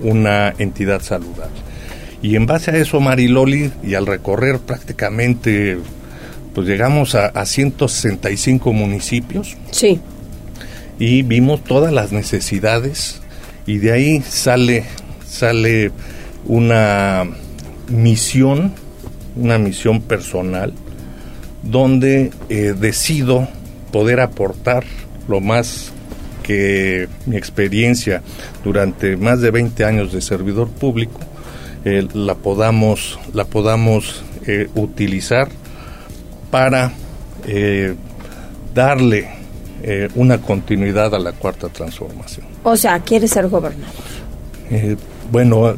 [0.00, 1.56] una entidad saludable.
[2.20, 5.78] Y en base a eso, Mariloli, y al recorrer prácticamente,
[6.54, 9.56] pues llegamos a, a 165 municipios.
[9.72, 10.00] Sí.
[10.98, 13.21] Y vimos todas las necesidades
[13.66, 14.84] y de ahí sale,
[15.24, 15.92] sale
[16.44, 17.24] una
[17.88, 18.72] misión,
[19.36, 20.72] una misión personal,
[21.62, 23.48] donde eh, decido
[23.92, 24.84] poder aportar
[25.28, 25.92] lo más
[26.42, 28.22] que mi experiencia
[28.64, 31.20] durante más de 20 años de servidor público
[31.84, 35.48] eh, la podamos, la podamos eh, utilizar
[36.50, 36.92] para
[38.74, 39.41] darle
[39.82, 42.46] eh, una continuidad a la cuarta transformación.
[42.62, 43.94] O sea, quiere ser gobernador.
[44.70, 44.96] Eh,
[45.30, 45.74] bueno,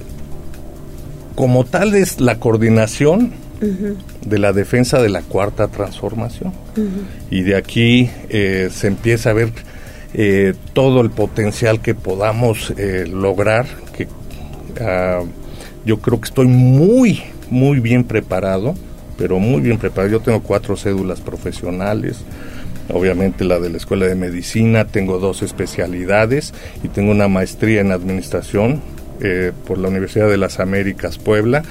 [1.34, 6.52] como tal es la coordinación Ujú, de la defensa de la cuarta transformación.
[6.76, 6.86] ujú.
[7.30, 9.52] Y de aquí eh, se empieza a ver
[10.12, 14.06] eh, todo el potencial que podamos eh, lograr, que
[14.80, 15.22] ah,
[15.86, 18.74] yo creo que estoy muy, muy bien preparado,
[19.16, 20.12] pero muy bien preparado.
[20.12, 22.18] Yo tengo cuatro cédulas profesionales,
[22.92, 27.92] obviamente la de la Escuela de Medicina, tengo dos especialidades y tengo una maestría en
[27.92, 28.80] Administración
[29.20, 31.62] eh, por la Universidad de las Américas Puebla.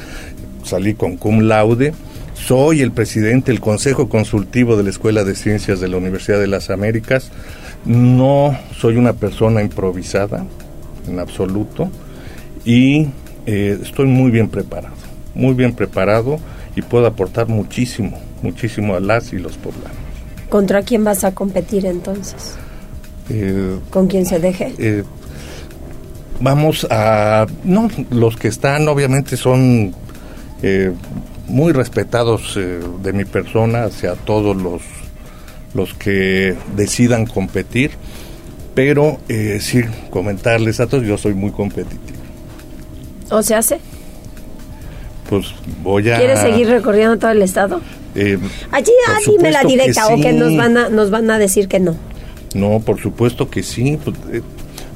[0.63, 1.93] Salí con cum laude.
[2.33, 6.47] Soy el presidente del Consejo Consultivo de la Escuela de Ciencias de la Universidad de
[6.47, 7.31] las Américas.
[7.85, 10.45] No soy una persona improvisada
[11.07, 11.89] en absoluto
[12.65, 13.09] y
[13.45, 14.95] eh, estoy muy bien preparado,
[15.35, 16.39] muy bien preparado
[16.75, 20.12] y puedo aportar muchísimo, muchísimo a las y los poblanos.
[20.53, 22.53] ¿Contra quién vas a competir entonces?
[23.27, 24.71] Eh, ¿Con quién se deje?
[24.77, 25.03] eh,
[26.39, 27.47] vamos a...
[27.63, 29.95] No, los que están obviamente son
[30.61, 30.91] eh,
[31.47, 34.83] muy respetados eh, de mi persona hacia todos los,
[35.73, 37.89] los que decidan competir,
[38.75, 42.19] pero eh, sí, comentarles a todos, yo soy muy competitivo.
[43.31, 43.79] ¿O se hace?
[45.27, 45.47] Pues
[45.81, 46.17] voy a...
[46.17, 47.81] ¿Quieres seguir recorriendo todo el estado?
[48.15, 48.37] Eh,
[48.71, 51.31] Allí, por ah, dime la supuesto que directa o que nos van a, nos van
[51.31, 51.95] a decir que no.
[52.53, 53.97] No, por supuesto que sí.
[54.03, 54.41] pues, eh,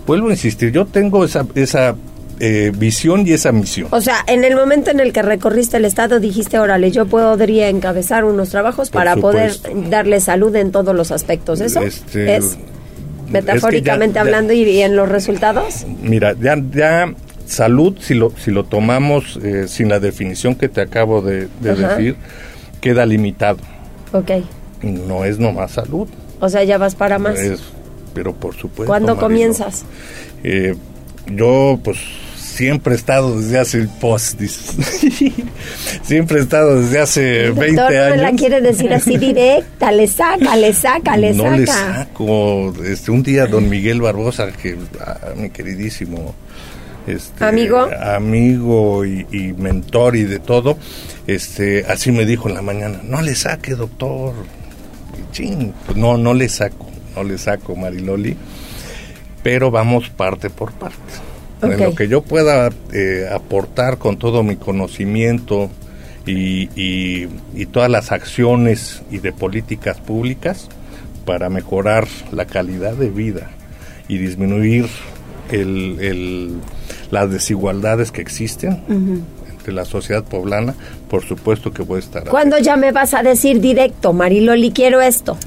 [0.05, 1.95] vuelvo a insistir, yo tengo esa, esa
[2.39, 3.87] eh, visión y esa misión.
[3.91, 7.67] O sea, en el momento en el que recorriste el estado dijiste, órale, yo podría
[7.69, 9.53] encabezar unos trabajos Por para poder
[9.89, 11.61] darle salud en todos los aspectos.
[11.61, 12.57] ¿Eso Este, es
[13.29, 15.85] metafóricamente ya- hablando y, y en los resultados?
[16.01, 17.13] Mira, ya, ya
[17.45, 22.15] salud, si lo, si lo tomamos eh, sin la definición que te acabo de, decir,
[22.81, 23.57] queda limitado.
[24.13, 24.31] Ok.
[24.81, 26.07] No es nomás salud.
[26.39, 27.37] O sea, ya vas para más.
[27.39, 27.61] es-
[28.13, 28.85] pero por supuesto.
[28.87, 29.83] ¿Cuándo Marilo, comienzas?
[30.43, 30.75] eh,
[31.27, 31.97] yo, pues,
[32.35, 34.39] siempre he estado desde hace post,
[36.03, 38.39] siempre he estado desde hace El 20 doctor no la años.
[38.41, 41.57] quiere decir así directa, le saca, le saca, le no saca.
[41.57, 42.73] le saco.
[42.85, 46.33] Este, un día don Miguel Barbosa, que ah, mi queridísimo
[47.07, 47.87] este, ¿Amigo?
[48.01, 50.77] amigo y, y mentor y de todo,
[51.25, 54.33] este, así me dijo en la mañana, no le saque doctor.
[55.17, 58.35] Y chin, pues no, no le saco, no le saco Mariloli,
[59.43, 60.97] pero vamos parte por parte.
[61.61, 65.71] En lo que yo pueda eh, aportar con todo mi conocimiento
[66.27, 70.67] y, y- y todas las acciones y de políticas públicas
[71.25, 73.49] para mejorar la calidad de vida
[74.07, 74.87] y disminuir
[75.51, 76.55] el- el-
[77.11, 78.81] las desigualdades que existen
[79.49, 80.75] entre la sociedad poblana,
[81.09, 82.23] por supuesto que voy a estar.
[82.25, 85.37] ¿Cuándo ya me vas a decir directo, Mariloli, quiero esto?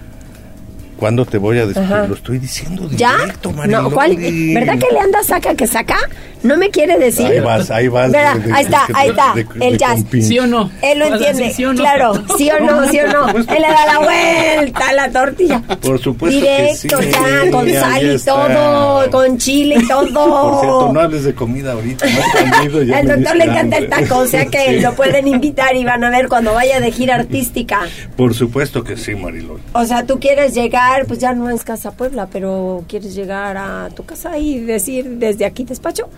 [1.00, 1.82] ¿Cuándo te voy a decir?
[1.82, 2.06] Ajá.
[2.06, 3.16] Lo estoy diciendo ¿Ya?
[3.18, 3.82] directo, Mariloli.
[3.84, 4.16] No, ¿cuál?
[4.16, 5.96] ¿Verdad que le anda saca que saca?
[6.42, 7.26] ¿No me quiere decir?
[7.26, 8.10] Ahí vas, ahí vas.
[8.12, 10.04] Verá, de- de- ahí está, de- ahí está, de- de el jazz.
[10.10, 10.70] ¿Sí o no?
[10.82, 11.80] Él lo entiende, decir sí o no.
[11.80, 13.28] claro, sí o no, sí o no.
[13.28, 15.60] Él le da la vuelta a la tortilla.
[15.82, 17.10] Por supuesto Directo, que sí.
[17.12, 18.32] ya, con Ahí sal y está.
[18.32, 20.00] todo, con chile y todo.
[20.50, 22.06] Por cierto, no hables de comida ahorita.
[22.06, 24.80] no ya Al doctor le encanta el taco, o sea que Sí.
[24.80, 27.80] lo pueden invitar y van a ver cuando vaya de gira artística.
[28.16, 29.60] Por supuesto que sí, Marilol.
[29.74, 33.88] O sea, tú quieres llegar, pues ya no es Casa Puebla, pero quieres llegar a
[33.94, 36.08] tu casa y decir desde aquí despacho.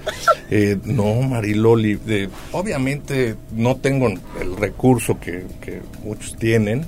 [0.51, 6.85] Eh, no, Mariloli, de- obviamente no tengo el recurso que, que muchos tienen,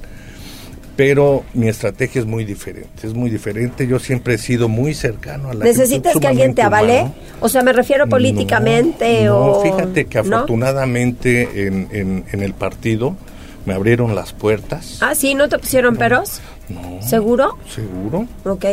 [0.97, 3.87] pero mi estrategia es muy diferente, es muy diferente.
[3.89, 7.01] Yo siempre he sido muy cercano a la ¿Necesitas que alguien te avale?
[7.01, 7.15] humano.
[7.41, 9.63] O sea, me refiero políticamente No, o...
[9.63, 10.37] fíjate que ¿no?
[10.37, 13.17] afortunadamente en, en- en el partido
[13.67, 14.99] me abrieron las puertas.
[15.01, 16.39] Ah, sí, ¿no te pusieron peros?
[16.39, 16.54] No.
[17.01, 17.59] ¿Seguro?
[17.69, 18.27] Seguro.
[18.45, 18.65] Ok.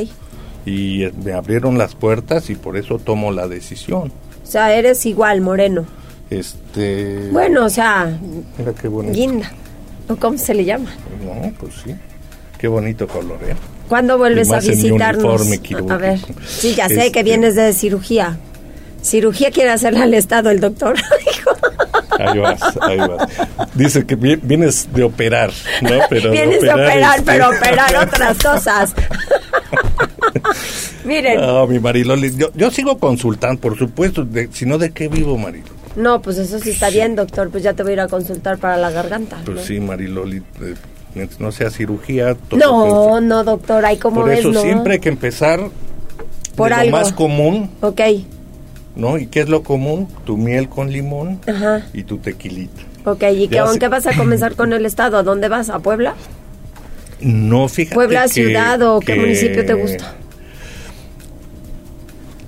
[0.66, 4.12] Y eh, me abrieron las puertas y por eso tomo la decisión.
[4.44, 5.86] O sea, eres igual, moreno.
[6.30, 7.30] Este.
[7.32, 8.18] Bueno, o sea,
[8.58, 9.14] Mira qué bonito.
[9.14, 9.52] guinda.
[10.08, 10.90] ¿O cómo se le llama?
[11.26, 11.96] No, pues sí.
[12.58, 13.56] Qué bonito color, ¿eh?
[13.90, 15.42] ¿Cuándo vuelves a visitarnos?
[15.90, 18.38] A ver, sí, ya sé que Este- vienes de cirugía.
[19.02, 20.96] Cirugía quiere hacerle al Estado el doctor.
[22.20, 23.28] Ahí vas, ahí vas.
[23.74, 25.50] Dice que vi- vienes de operar,
[25.82, 25.90] ¿no?
[26.08, 28.94] Pero vienes de operar, este- pero operar otras cosas.
[31.06, 35.38] Miren, No, mi Mariloli, yo, yo sigo consultando, por supuesto, si no, ¿de qué vivo,
[35.38, 35.72] Mariloli?
[35.96, 37.50] no, pues eso sí está bien, doctor.
[37.50, 39.38] Pues ya te voy a ir a consultar para la garganta.
[39.44, 39.64] Pues ¿no?
[39.64, 40.44] sí, Mariloli,
[41.16, 44.62] eh, no sea cirugía, todo No, no, doctor, ay, ¿cómo Por ves, eso no?
[44.62, 45.60] siempre hay que empezar
[46.56, 46.92] Por de algo.
[46.92, 48.00] lo más común, Ok,
[48.96, 49.18] ¿no?
[49.18, 50.08] ¿Y qué es lo común?
[50.26, 52.82] Tu miel con limón ajá, y tu tequilita.
[53.06, 53.24] ok.
[53.34, 55.18] ¿Y qué, qué vas a comenzar con el Estado?
[55.18, 55.70] ¿A dónde vas?
[55.70, 56.16] ¿A Puebla?
[57.22, 60.16] No, fíjate ¿Puebla que- ciudad o qué municipio te gusta?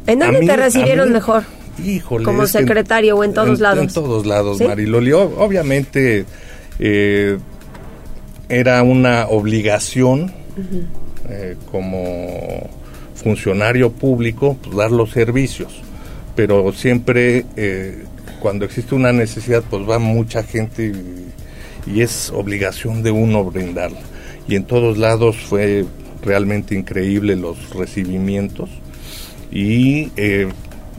[0.07, 1.43] ¿En dónde mí- te recibieron mí- mejor?
[1.83, 2.25] Híjole.
[2.25, 3.83] Como que secretario o en todos lados.
[3.83, 4.65] En todos lados, ¿Sí?
[4.67, 5.11] Mariloli.
[5.13, 6.25] O- obviamente
[6.79, 7.37] eh,
[8.49, 10.31] era una obligación
[11.29, 12.69] eh, como
[13.15, 15.81] funcionario público pues, dar los servicios,
[16.35, 18.03] pero siempre eh,
[18.39, 24.01] cuando existe una necesidad pues va mucha gente y, y es obligación de uno brindarla.
[24.47, 25.85] Y en todos lados fue
[26.21, 28.69] realmente increíble los recibimientos
[29.51, 30.49] y eh,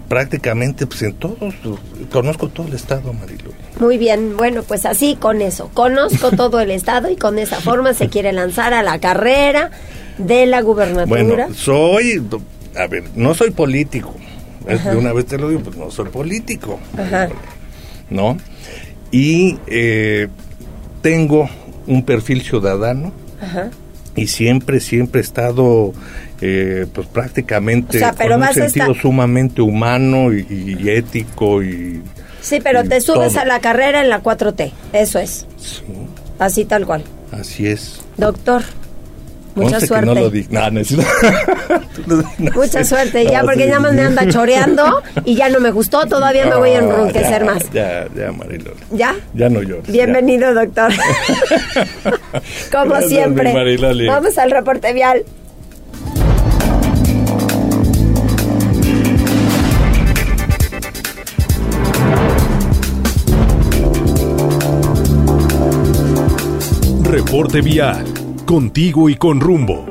[0.09, 1.55] prácticamente pues en todos,
[2.13, 3.53] conozco todo el estado, Marilu.
[3.81, 5.71] Muy bien, bueno, pues así con eso.
[5.75, 9.71] Conozco todo el estado y con esa forma se quiere lanzar a la carrera
[10.19, 11.07] de la gubernatura.
[11.07, 12.23] Bueno, soy,
[12.77, 14.15] a ver, no soy político.
[14.69, 14.91] Ajá.
[14.93, 17.29] De una vez te lo digo, pues no soy político, Ajá.
[18.11, 18.37] ¿no?
[19.11, 20.29] Y eh,
[21.03, 21.49] tengo
[21.87, 23.71] un perfil ciudadano Ajá.
[24.17, 25.93] y siempre, siempre he estado,
[26.41, 32.03] eh, pues prácticamente O sea, pero con un sentido sumamente humano y, y ético y
[32.41, 33.43] Sí, pero te subes todo.
[33.43, 34.71] a la carrera en la 4T.
[34.93, 35.47] Eso es.
[36.39, 37.03] Así tal cual.
[37.33, 38.03] Así es.
[38.19, 38.63] Doctor,
[39.55, 40.07] mucha suerte.
[40.07, 40.93] no lo di- no, no es-
[42.55, 44.01] Mucha suerte, ya porque ya me sí.
[44.01, 47.71] anda choreando y ya no me gustó, todavía me voy a enronquecer ya, más.
[47.73, 48.77] Ya, ya, Mariloli.
[48.93, 49.15] ¿Ya?
[49.35, 49.91] Ya no llores.
[49.91, 50.93] Bienvenido, doctor.
[52.73, 53.53] Como Gracias, siempre.
[54.07, 55.25] Vamos al reporte vial.
[67.05, 68.05] Reporte vial.
[68.47, 69.87] Contigo y con rumbo.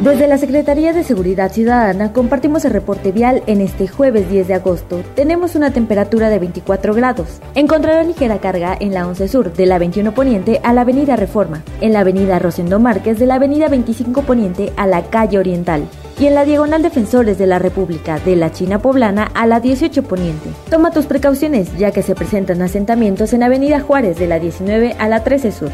[0.00, 4.54] Desde la Secretaría de Seguridad Ciudadana compartimos el reporte vial en este jueves 10 de
[4.54, 5.02] agosto.
[5.14, 7.40] Tenemos una temperatura de 24 grados.
[7.54, 11.62] Encontrará ligera carga en la 11 Sur, de la 21 Poniente a la Avenida Reforma,
[11.82, 15.86] en la Avenida Rosendo Márquez, de la Avenida 25 Poniente a la Calle Oriental,
[16.18, 20.02] y en la Diagonal Defensores de la República, de la China Poblana a la 18
[20.02, 20.50] Poniente.
[20.70, 25.08] Toma tus precauciones, ya que se presentan asentamientos en Avenida Juárez, de la 19 a
[25.08, 25.70] la 13 Sur.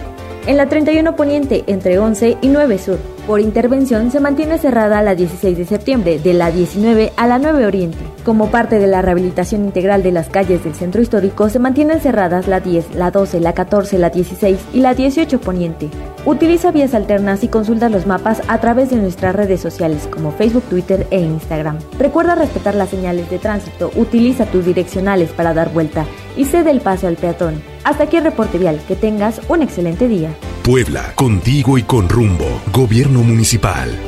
[0.46, 2.98] En la 31 Poniente, entre 11 y 9 Sur.
[3.26, 7.66] Por intervención se mantiene cerrada la 16 de septiembre, de la 19 a la 9
[7.66, 7.98] Oriente.
[8.24, 12.48] Como parte de la rehabilitación integral de las calles del centro histórico, se mantienen cerradas
[12.48, 15.90] la 10, la 12, la 14, la 16 y la 18 Poniente.
[16.24, 20.64] Utiliza vías alternas y consulta los mapas a través de nuestras redes sociales como Facebook,
[20.64, 21.78] Twitter e Instagram.
[21.98, 26.80] Recuerda respetar las señales de tránsito, utiliza tus direccionales para dar vuelta y cede el
[26.80, 27.62] paso al peatón.
[27.84, 28.80] Hasta aquí el reporte vial.
[28.86, 30.30] Que tengas un excelente día.
[30.62, 32.46] Puebla, contigo y con rumbo.
[32.72, 34.07] Gobierno Municipal.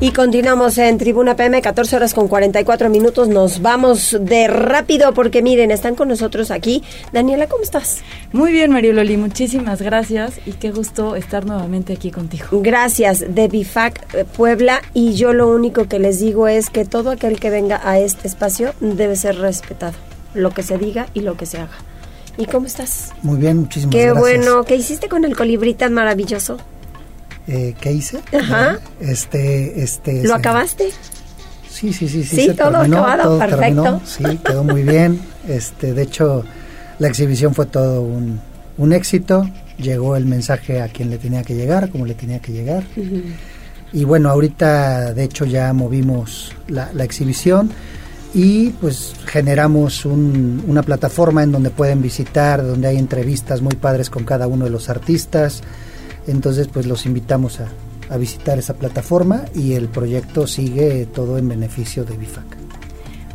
[0.00, 3.28] Y continuamos en Tribuna PM, 14 horas con 44 minutos.
[3.28, 6.82] Nos vamos de rápido porque miren, están con nosotros aquí.
[7.12, 8.02] Daniela, ¿cómo estás?
[8.32, 12.44] Muy bien, Mariololi, muchísimas gracias y qué gusto estar nuevamente aquí contigo.
[12.52, 14.82] Gracias, de Bifac eh, Puebla.
[14.92, 18.28] Y yo lo único que les digo es que todo aquel que venga a este
[18.28, 19.94] espacio debe ser respetado.
[20.34, 21.78] Lo que se diga y lo que se haga.
[22.36, 23.12] ¿Y cómo estás?
[23.22, 24.20] Muy bien, muchísimas Qué gracias.
[24.20, 24.64] bueno.
[24.64, 26.58] ¿Qué hiciste con el colibrí tan maravilloso?
[27.46, 28.20] Eh, ¿Qué hice?
[28.38, 28.78] Ajá.
[29.00, 30.22] Este, este.
[30.22, 30.88] ¿Lo se- acabaste?
[31.68, 32.36] Sí, sí, sí, sí.
[32.36, 33.82] Sí, se todo terminó, acabado, todo perfecto.
[33.82, 35.20] terminó, sí, quedó muy bien.
[35.48, 36.44] Este, de hecho,
[36.98, 38.40] la exhibición fue todo un,
[38.78, 39.48] un éxito.
[39.78, 42.84] Llegó el mensaje a quien le tenía que llegar, como le tenía que llegar.
[43.92, 47.70] Y bueno, ahorita de hecho ya movimos la, la exhibición
[48.32, 54.10] y pues generamos un- una plataforma en donde pueden visitar, donde hay entrevistas muy padres
[54.10, 55.60] con cada uno de los artistas.
[56.26, 57.68] Entonces pues los invitamos a,
[58.18, 62.44] visitar esa plataforma y el proyecto sigue todo en beneficio de BIFAC.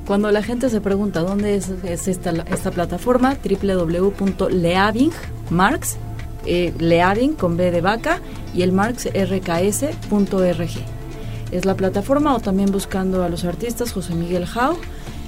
[0.06, 2.32] Cuando la gente se pregunta dónde es, es esta,
[2.72, 5.12] plataforma, www.leaving,
[5.50, 5.98] Marx,
[6.46, 8.22] eh, Leaving con B de vaca
[8.54, 10.70] y el Marx rks.org.
[11.52, 14.78] Es la plataforma o también buscando a los artistas José Miguel Jau.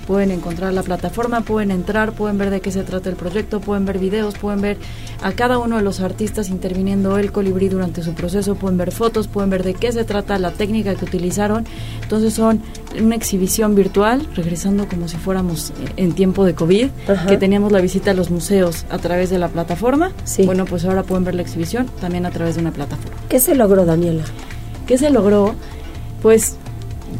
[0.07, 3.85] Pueden encontrar la plataforma, pueden entrar, pueden ver de qué se trata el proyecto, pueden
[3.85, 4.77] ver videos, pueden ver
[5.21, 9.27] a cada uno de los artistas interviniendo el colibrí durante su proceso, pueden ver fotos,
[9.27, 11.65] pueden ver de qué se trata la técnica que utilizaron.
[12.01, 12.61] Entonces son
[12.99, 17.27] una exhibición virtual, regresando como si fuéramos en tiempo de COVID, Ajá.
[17.27, 20.11] que teníamos la visita a los museos a través de la plataforma.
[20.45, 23.17] Bueno, pues ahora pueden ver la exhibición también a través de una plataforma.
[23.29, 24.23] ¿Qué se logró, Daniela?
[24.87, 25.55] ¿Qué se logró?
[26.21, 26.57] Pues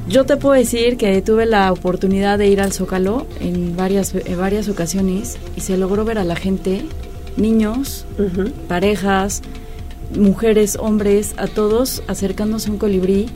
[0.08, 4.38] Yo te puedo decir que tuve la oportunidad de ir al Zócalo en varias, en
[4.38, 6.86] varias ocasiones y se logró ver a la gente,
[7.38, 8.06] niños,
[8.68, 9.42] parejas,
[10.18, 13.30] mujeres, hombres, a todos acercándose a un colibrí.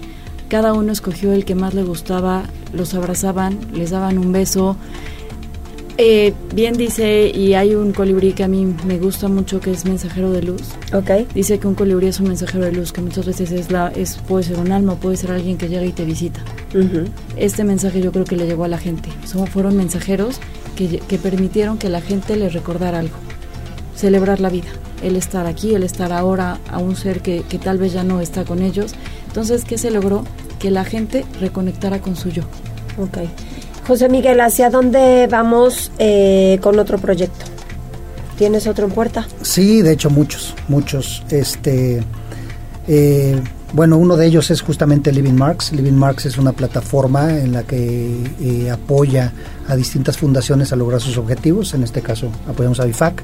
[0.50, 2.44] Cada uno escogió el que más le gustaba,
[2.74, 4.76] los abrazaban, les daban un beso.
[5.98, 9.86] Eh, bien dice, y hay un colibrí que a mí me gusta mucho que es
[9.86, 10.62] mensajero de luz.
[10.94, 11.28] Ok.
[11.34, 14.18] Dice que un colibrí es un mensajero de luz, que muchas veces es la, es,
[14.18, 16.42] puede ser un alma, puede ser alguien que llega y te visita.
[17.38, 19.10] Este mensaje yo creo que le llegó a la gente.
[19.26, 20.40] Son, fueron mensajeros
[20.76, 23.16] que, que permitieron que la gente le recordara algo.
[23.96, 24.68] Celebrar la vida,
[25.02, 28.20] el estar aquí, el estar ahora a un ser que, que tal vez ya no
[28.20, 28.94] está con ellos.
[29.28, 30.26] Entonces, ¿qué se logró?
[30.60, 32.44] Que la gente reconectara con su yo.
[32.98, 33.20] Ok.
[33.88, 37.46] José Miguel, ¿hacia dónde vamos eh, con otro proyecto?
[38.36, 39.28] ¿Tienes otro en puerta?
[39.42, 41.24] Sí, de hecho muchos, muchos.
[41.30, 42.04] Este,
[42.88, 43.40] eh,
[43.74, 45.72] bueno, uno de ellos es justamente Living Marks.
[45.72, 49.32] Living Marks es una plataforma en la que eh, apoya
[49.68, 51.74] a distintas fundaciones a lograr sus objetivos.
[51.76, 53.22] En este caso, apoyamos a BIFAC.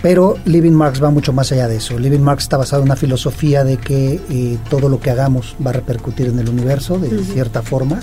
[0.00, 1.98] Pero Living Marks va mucho más allá de eso.
[1.98, 5.70] Living Marks está basado en una filosofía de que eh, todo lo que hagamos va
[5.70, 8.00] a repercutir en el universo de cierta forma.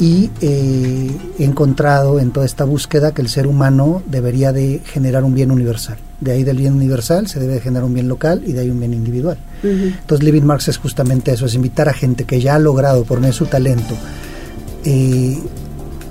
[0.00, 5.24] Y eh, he encontrado en toda esta búsqueda que el ser humano debería de generar
[5.24, 5.96] un bien universal.
[6.20, 8.70] De ahí del bien universal se debe de generar un bien local y de ahí
[8.70, 9.38] un bien individual.
[9.62, 13.18] Entonces Living Marks es justamente eso, es invitar a gente que ya ha logrado por
[13.18, 13.94] medio de su talento
[14.84, 15.38] eh,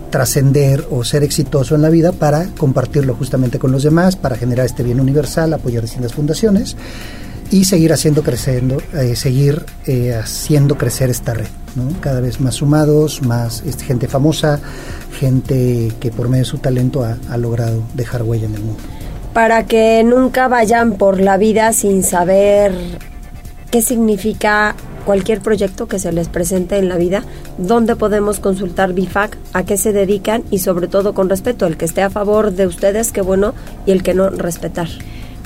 [0.10, 4.66] trascender o ser exitoso en la vida para compartirlo justamente con los demás, para generar
[4.66, 6.76] este bien universal, apoyar distintas fundaciones
[7.52, 12.00] y seguir haciendo creciendo, eh, seguir eh, haciendo crecer esta red, ¿no?
[12.02, 14.60] cada vez más sumados, más este, gente famosa,
[15.20, 18.80] gente que por medio de su talento ha, ha logrado dejar huella en el mundo.
[19.34, 22.74] Para que nunca vayan por la vida sin saber
[23.72, 24.76] qué significa
[25.06, 27.24] cualquier proyecto que se les presente en la vida,
[27.58, 31.86] dónde podemos consultar BIFAC, a qué se dedican y sobre todo con respeto, el que
[31.86, 33.54] esté a favor de ustedes, qué bueno,
[33.86, 34.90] y el que no, respetar.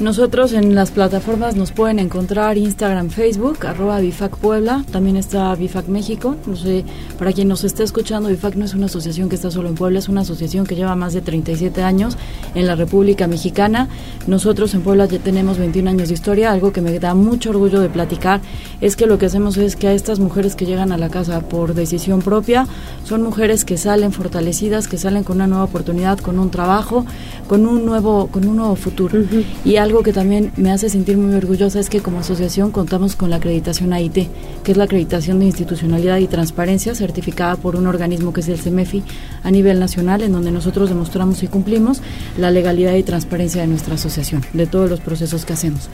[0.01, 5.89] Nosotros en las plataformas nos pueden encontrar Instagram, Facebook, arroba Bifac Puebla, también está Bifac
[5.89, 6.37] México.
[6.47, 6.83] No sé,
[7.19, 9.99] para quien nos esté escuchando, Bifac no es una asociación que está solo en Puebla,
[9.99, 12.17] es una asociación que lleva más de 37 años
[12.55, 13.89] en la República Mexicana.
[14.25, 17.79] Nosotros en Puebla ya tenemos 21 años de historia, algo que me da mucho orgullo
[17.79, 18.41] de platicar
[18.81, 21.41] es que lo que hacemos es que a estas mujeres que llegan a la casa
[21.41, 22.65] por decisión propia
[23.03, 27.05] son mujeres que salen fortalecidas, que salen con una nueva oportunidad, con un trabajo,
[27.47, 29.19] con un nuevo, con un nuevo futuro.
[29.63, 33.29] Y algo que también me hace sentir muy orgullosa es que como asociación contamos con
[33.29, 34.29] la acreditación AIT,
[34.63, 38.57] que es la acreditación de institucionalidad y transparencia certificada por un organismo que es el
[38.57, 39.03] CEMEFI
[39.43, 41.99] a nivel nacional, en donde nosotros demostramos y cumplimos
[42.37, 45.89] la legalidad y transparencia de nuestra asociación, de todos los procesos que hacemos.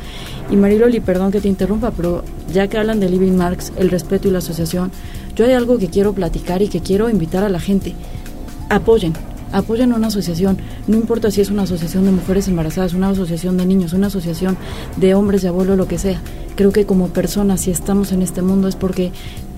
[0.51, 2.23] Y Mariloli, perdón que te interrumpa, pero
[2.53, 4.91] ya que hablan de Living Marks, el respeto y la asociación,
[5.35, 7.95] yo hay algo que quiero platicar y que quiero invitar a la gente.
[8.69, 9.13] Apoyen,
[9.51, 13.57] apoyen a una asociación, no importa si es una asociación de mujeres embarazadas, una asociación
[13.57, 14.57] de niños, una asociación
[14.97, 16.21] de hombres, de abuelo, lo que sea.
[16.55, 19.11] Creo que como personas, si estamos en este mundo es porque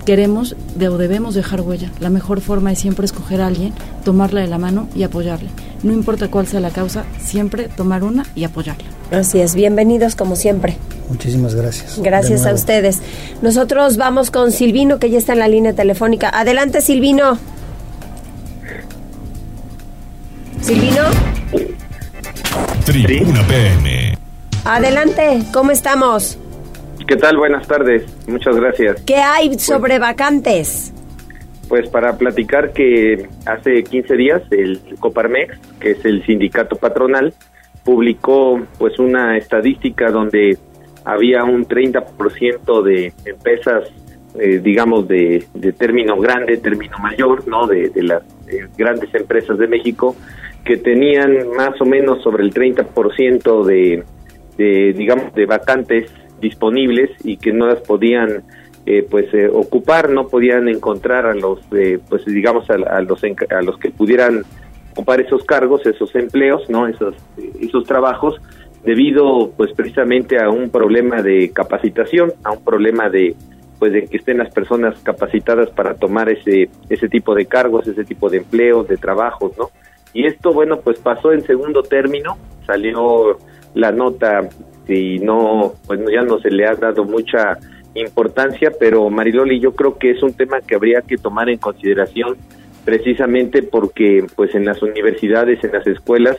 [0.04, 1.90] queremos de, o debemos dejar huella.
[2.00, 3.72] La mejor forma es siempre escoger a alguien,
[4.04, 5.48] tomarla de la mano y apoyarle.
[5.82, 8.84] No importa cuál sea la causa, siempre tomar una y apoyarla.
[9.10, 10.76] Así es, bienvenidos como siempre.
[11.08, 11.98] Muchísimas gracias.
[12.00, 13.00] Gracias a ustedes.
[13.42, 16.30] Nosotros vamos con Silvino, que ya está en la línea telefónica.
[16.32, 17.38] Adelante, Silvino.
[20.70, 21.02] Silvino,
[22.86, 24.16] Tribuna PM.
[24.64, 26.38] adelante, ¿cómo estamos?
[27.08, 27.38] ¿Qué tal?
[27.38, 28.04] Buenas tardes.
[28.28, 29.02] Muchas gracias.
[29.02, 30.92] ¿Qué hay sobre vacantes?
[31.68, 37.34] Pues para platicar que hace 15 días el Coparmex, que es el sindicato patronal,
[37.82, 40.56] publicó pues una estadística donde
[41.04, 43.88] había un 30% de empresas,
[44.38, 47.66] eh, digamos, de, de término grande, término mayor, ¿no?
[47.66, 50.14] De, de las eh, grandes empresas de México,
[50.64, 54.04] que tenían más o menos sobre el 30% de,
[54.56, 58.44] de, digamos, de vacantes disponibles y que no las podían
[58.86, 63.22] eh, pues eh, ocupar, no podían encontrar a los, eh, pues digamos, a, a los
[63.22, 64.42] a los que pudieran
[64.92, 67.14] ocupar esos cargos, esos empleos, no, esos
[67.60, 68.40] esos trabajos,
[68.84, 73.36] debido pues precisamente a un problema de capacitación, a un problema de
[73.78, 78.04] pues de que estén las personas capacitadas para tomar ese ese tipo de cargos, ese
[78.04, 79.70] tipo de empleos, de trabajos, ¿no?
[80.12, 82.36] Y esto, bueno, pues pasó en segundo término,
[82.66, 83.38] salió
[83.74, 84.48] la nota
[84.88, 87.58] y no, pues ya no se le ha dado mucha
[87.94, 92.36] importancia, pero Mariloli, yo creo que es un tema que habría que tomar en consideración
[92.84, 96.36] precisamente porque pues en las universidades, en las escuelas,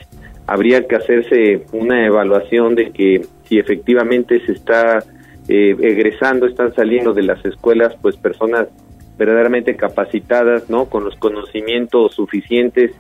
[0.48, 5.04] habría que hacerse una evaluación de que si efectivamente se está
[5.48, 8.68] eh, egresando, están saliendo de las escuelas pues personas
[9.18, 10.86] verdaderamente capacitadas, ¿no?
[10.86, 12.92] Con los conocimientos suficientes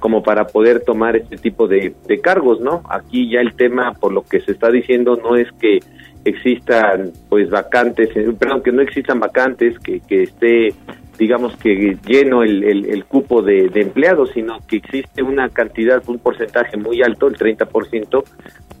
[0.00, 2.82] como para poder tomar este tipo de, cargos, ¿no?
[2.88, 5.78] Aquí ya el tema, por lo que se está diciendo, no es que
[6.24, 10.74] existan pues vacantes, eh, perdón, que no existan vacantes, que, que esté
[11.18, 16.18] digamos que lleno el, el, cupo de, de, empleados, sino que existe una cantidad, un
[16.18, 18.24] porcentaje muy alto, el 30%,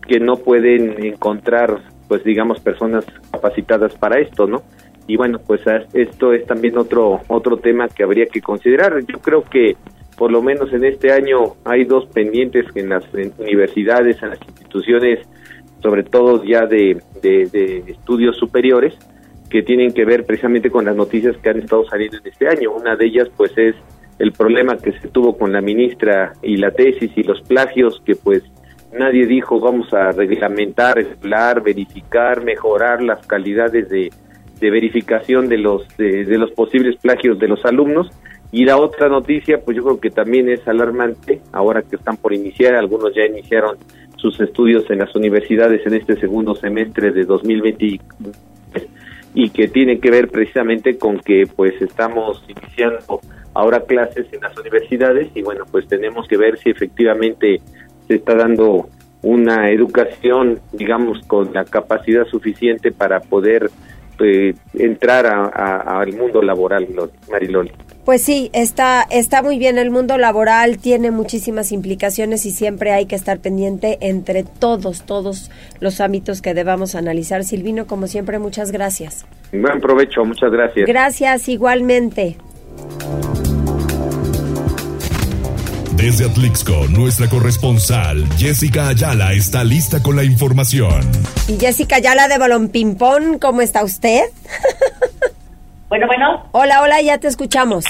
[0.08, 4.62] que no pueden encontrar, pues digamos, personas capacitadas para esto, ¿no?
[5.06, 5.60] Y bueno, pues
[5.92, 9.04] esto es también otro otro tema que habría que considerar.
[9.06, 9.76] Yo creo que
[10.20, 13.02] por lo menos en este año hay dos pendientes en las
[13.38, 15.20] universidades, en las instituciones
[15.82, 18.92] sobre todo ya de, de, estudios superiores,
[19.48, 22.70] que tienen que ver precisamente con las noticias que han estado saliendo en este año.
[22.70, 23.74] Una de ellas, pues, es
[24.18, 28.14] el problema que se tuvo con la ministra y la tesis y los plagios que,
[28.14, 28.42] pues,
[28.92, 34.10] nadie dijo vamos a reglamentar, regular, verificar, mejorar las calidades de,
[34.60, 38.10] de verificación de los de, de, los posibles plagios de los alumnos.
[38.52, 42.32] Y la otra noticia, pues yo creo que también es alarmante, ahora que están por
[42.32, 43.76] iniciar, algunos ya iniciaron
[44.16, 48.00] sus estudios en las universidades en este segundo semestre de 2020
[49.34, 53.20] y que tiene que ver precisamente con que pues estamos iniciando
[53.54, 57.60] ahora clases en las universidades y bueno pues tenemos que ver si efectivamente
[58.08, 58.88] se está dando
[59.22, 63.70] una educación digamos con la capacidad suficiente para poder
[64.20, 66.88] eh, entrar al mundo laboral
[67.30, 67.72] Mariloli.
[68.04, 69.78] Pues sí, está, está muy bien.
[69.78, 75.50] El mundo laboral tiene muchísimas implicaciones y siempre hay que estar pendiente entre todos, todos
[75.80, 77.44] los ámbitos que debamos analizar.
[77.44, 79.26] Silvino, como siempre, muchas gracias.
[79.52, 80.86] Buen provecho, muchas gracias.
[80.86, 82.36] Gracias, igualmente.
[85.96, 91.00] Desde Atlixco, nuestra corresponsal Jessica Ayala está lista con la información.
[91.48, 94.22] Y Jessica Ayala de Balón Pimpón, ¿cómo está usted?
[95.88, 96.46] Bueno, bueno.
[96.52, 97.84] Hola, hola, ya te escuchamos.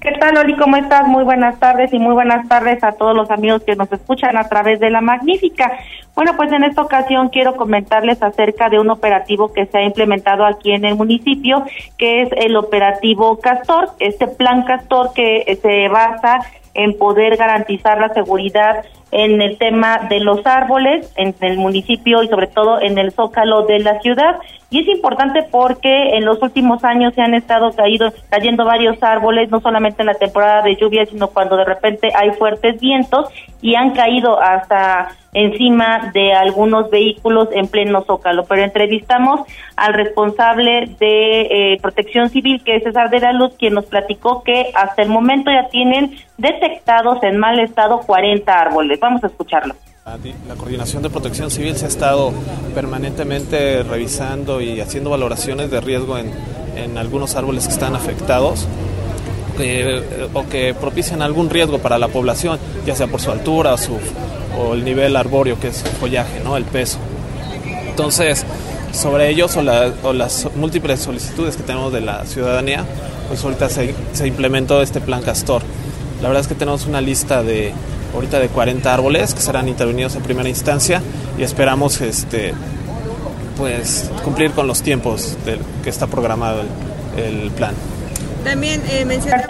[0.00, 0.56] ¿Qué tal, Oli?
[0.56, 1.06] ¿Cómo estás?
[1.08, 4.48] Muy buenas tardes y muy buenas tardes a todos los amigos que nos escuchan a
[4.48, 5.72] través de La Magnífica.
[6.14, 10.44] Bueno, pues en esta ocasión quiero comentarles acerca de un operativo que se ha implementado
[10.44, 11.64] aquí en el municipio,
[11.98, 16.40] que es el operativo Castor, este plan Castor que se basa
[16.74, 22.28] en poder garantizar la seguridad en el tema de los árboles en el municipio y
[22.28, 24.36] sobre todo en el zócalo de la ciudad.
[24.70, 29.50] Y es importante porque en los últimos años se han estado caído, cayendo varios árboles,
[29.50, 33.28] no solamente en la temporada de lluvia, sino cuando de repente hay fuertes vientos
[33.60, 38.44] y han caído hasta encima de algunos vehículos en pleno zócalo.
[38.44, 39.40] Pero entrevistamos
[39.76, 41.40] al responsable de
[41.74, 45.08] eh, protección civil, que es César de la Luz, quien nos platicó que hasta el
[45.08, 49.00] momento ya tienen detectados en mal estado 40 árboles.
[49.00, 49.74] Vamos a escucharlo.
[50.04, 52.32] La Coordinación de Protección Civil se ha estado
[52.74, 56.32] permanentemente revisando y haciendo valoraciones de riesgo en,
[56.76, 58.68] en algunos árboles que están afectados
[60.34, 63.96] o que propician algún riesgo para la población, ya sea por su altura su,
[64.58, 66.56] o el nivel arbóreo, que es el follaje, ¿no?
[66.56, 66.98] el peso.
[67.88, 68.44] Entonces,
[68.92, 69.62] sobre ellos o,
[70.02, 72.84] o, las múltiples solicitudes que tenemos de la ciudadanía,
[73.28, 75.62] pues ahorita se, se, implementó este plan Castor.
[76.20, 77.72] La verdad es que tenemos una lista de
[78.14, 81.02] ahorita de 40 árboles que serán intervenidos en primera instancia
[81.38, 82.52] y esperamos este
[83.56, 86.62] pues cumplir con los tiempos del que está programado
[87.16, 87.74] el, el plan.
[88.44, 89.04] También eh,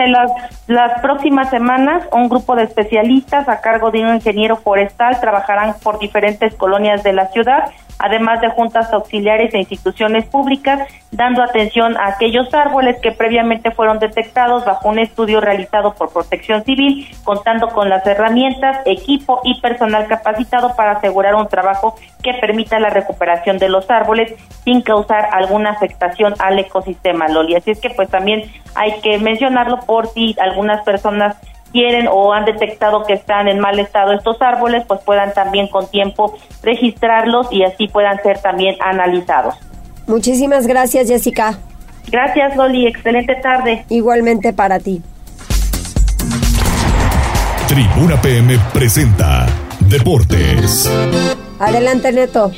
[0.09, 0.31] Las,
[0.75, 5.99] las próximas semanas, un grupo de especialistas a cargo de un ingeniero forestal trabajarán por
[5.99, 12.09] diferentes colonias de la ciudad además de juntas auxiliares e instituciones públicas, dando atención a
[12.09, 17.89] aquellos árboles que previamente fueron detectados bajo un estudio realizado por Protección Civil, contando con
[17.89, 23.69] las herramientas, equipo y personal capacitado para asegurar un trabajo que permita la recuperación de
[23.69, 27.55] los árboles sin causar alguna afectación al ecosistema, Loli.
[27.55, 31.37] Así es que pues también hay que mencionarlo por si algunas personas
[31.73, 35.91] quieren o han detectado que están en mal estado estos árboles, pues puedan también con
[35.91, 39.55] tiempo registrarlos y así puedan ser también analizados.
[40.07, 41.59] Muchísimas gracias, Jessica.
[42.11, 42.87] Gracias, Loli.
[42.87, 43.85] Excelente tarde.
[43.89, 45.03] Igualmente para ti.
[47.67, 49.47] Tribuna PM presenta
[49.81, 50.93] Deportes.
[51.59, 52.53] Adelante, Neto.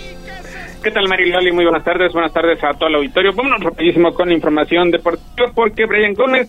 [0.83, 1.53] ¿Qué tal, Mariloli?
[1.53, 2.13] Muy buenas tardes.
[2.13, 3.33] Buenas tardes a todo el auditorio.
[3.33, 6.49] Vámonos rapidísimo con la información deportiva porque Brian Gómez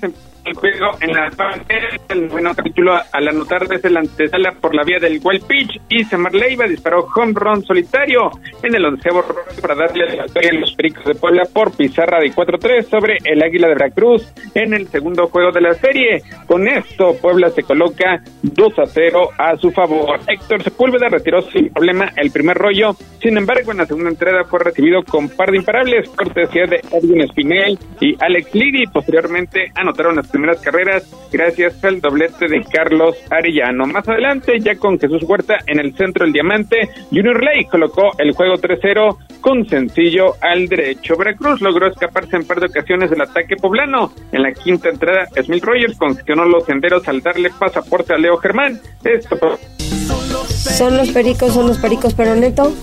[0.54, 1.76] juego en la parte
[2.10, 6.04] el bueno capítulo al anotar desde la antesala por la vía del wild pitch y
[6.04, 8.30] Samar Leiva disparó home run solitario
[8.62, 9.24] en el onceavo
[9.62, 13.42] para darle la victoria a los Pericos de Puebla por pizarra de 4-3 sobre el
[13.42, 16.22] Águila de Veracruz en el segundo juego de la serie.
[16.48, 20.20] Con esto Puebla se coloca 2 a 0 a su favor.
[20.28, 24.60] Héctor Sepúlveda retiró sin problema el primer rollo, sin embargo en la segunda entrada fue
[24.60, 28.86] recibido con par de imparables cortesía de Edwin Spinell y Alex Lidi.
[28.88, 33.86] Posteriormente anotaron las primeras carreras gracias al doblete de Carlos Arellano.
[33.86, 38.34] Más adelante, ya con Jesús Huerta en el centro del diamante, Junior Ley colocó el
[38.34, 41.16] juego 3-0 con sencillo al derecho.
[41.16, 44.12] Veracruz logró escaparse en par de ocasiones del ataque poblano.
[44.34, 48.82] En la quinta entrada, Smith Rogers congestionó los senderos al darle pasaporte a Leo Germán.
[49.06, 49.38] Esto
[49.80, 52.74] Son los pericos, son los pericos, pero Neto.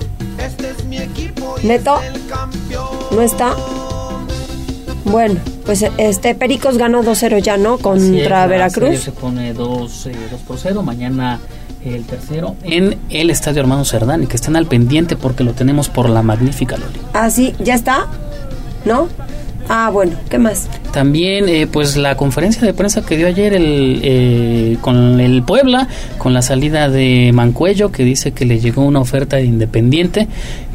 [1.62, 2.00] Neto.
[3.10, 3.54] No está.
[5.04, 7.76] Bueno, pues este Pericos ganó 2-0 ya, ¿no?
[7.76, 9.00] Es, Contra la Veracruz.
[9.00, 10.82] Se pone 2 eh, 2 por 0.
[10.82, 11.40] Mañana
[11.84, 15.88] el tercero en el Estadio Hermano Cerdán y que estén al pendiente porque lo tenemos
[15.88, 17.00] por la magnífica Loli.
[17.12, 18.06] Ah, sí, ¿ya está?
[18.84, 19.08] ¿No?
[19.68, 20.68] Ah, bueno, ¿qué más?
[20.92, 25.88] También, eh, pues la conferencia de prensa que dio ayer el, eh, con el Puebla,
[26.18, 30.28] con la salida de Mancuello, que dice que le llegó una oferta de Independiente,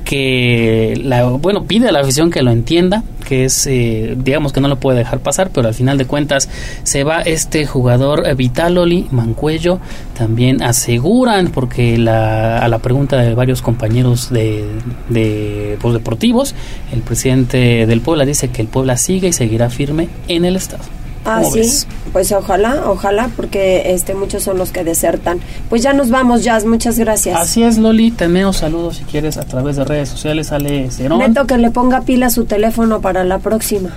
[0.07, 4.61] que, la, bueno, pide a la afición que lo entienda, que es, eh, digamos que
[4.61, 6.47] no lo puede dejar pasar, pero al final de cuentas
[6.84, 9.80] se va este jugador eh, Vitaloli, Mancuello,
[10.18, 14.65] también aseguran, porque la, a la pregunta de varios compañeros de,
[15.09, 16.55] de pues, deportivos,
[16.93, 20.84] el presidente del Puebla dice que el Puebla sigue y seguirá firme en el estado.
[21.26, 21.60] Ah, ¿Cómo sí.
[21.60, 21.88] ves?
[22.14, 25.39] Pues ojalá, ojalá, porque este muchos son los que desertan.
[25.70, 27.38] Pues ya nos vamos, Jazz, muchas gracias.
[27.38, 28.12] Así es, Loli.
[28.12, 30.53] Tenemos saludos si quieres a través de redes sociales.
[30.53, 31.20] Ale Cerón.
[31.20, 33.89] Neto que le ponga pila a su teléfono para la próxima,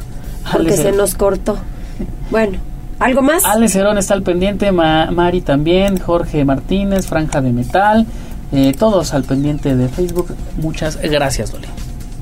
[0.53, 1.57] porque se nos cortó.
[2.33, 2.59] Bueno,
[2.99, 3.45] ¿algo más?
[3.45, 8.07] Ale Cerón está al pendiente, Ma- Mari también, Jorge Martínez, Franja de Metal,
[8.51, 10.35] eh, todos al pendiente de Facebook.
[10.61, 11.69] Muchas gracias, Loli.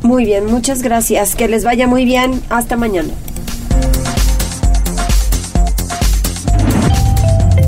[0.02, 1.34] Muy bien, muchas gracias.
[1.34, 2.42] Que les vaya muy bien.
[2.50, 3.08] Hasta mañana.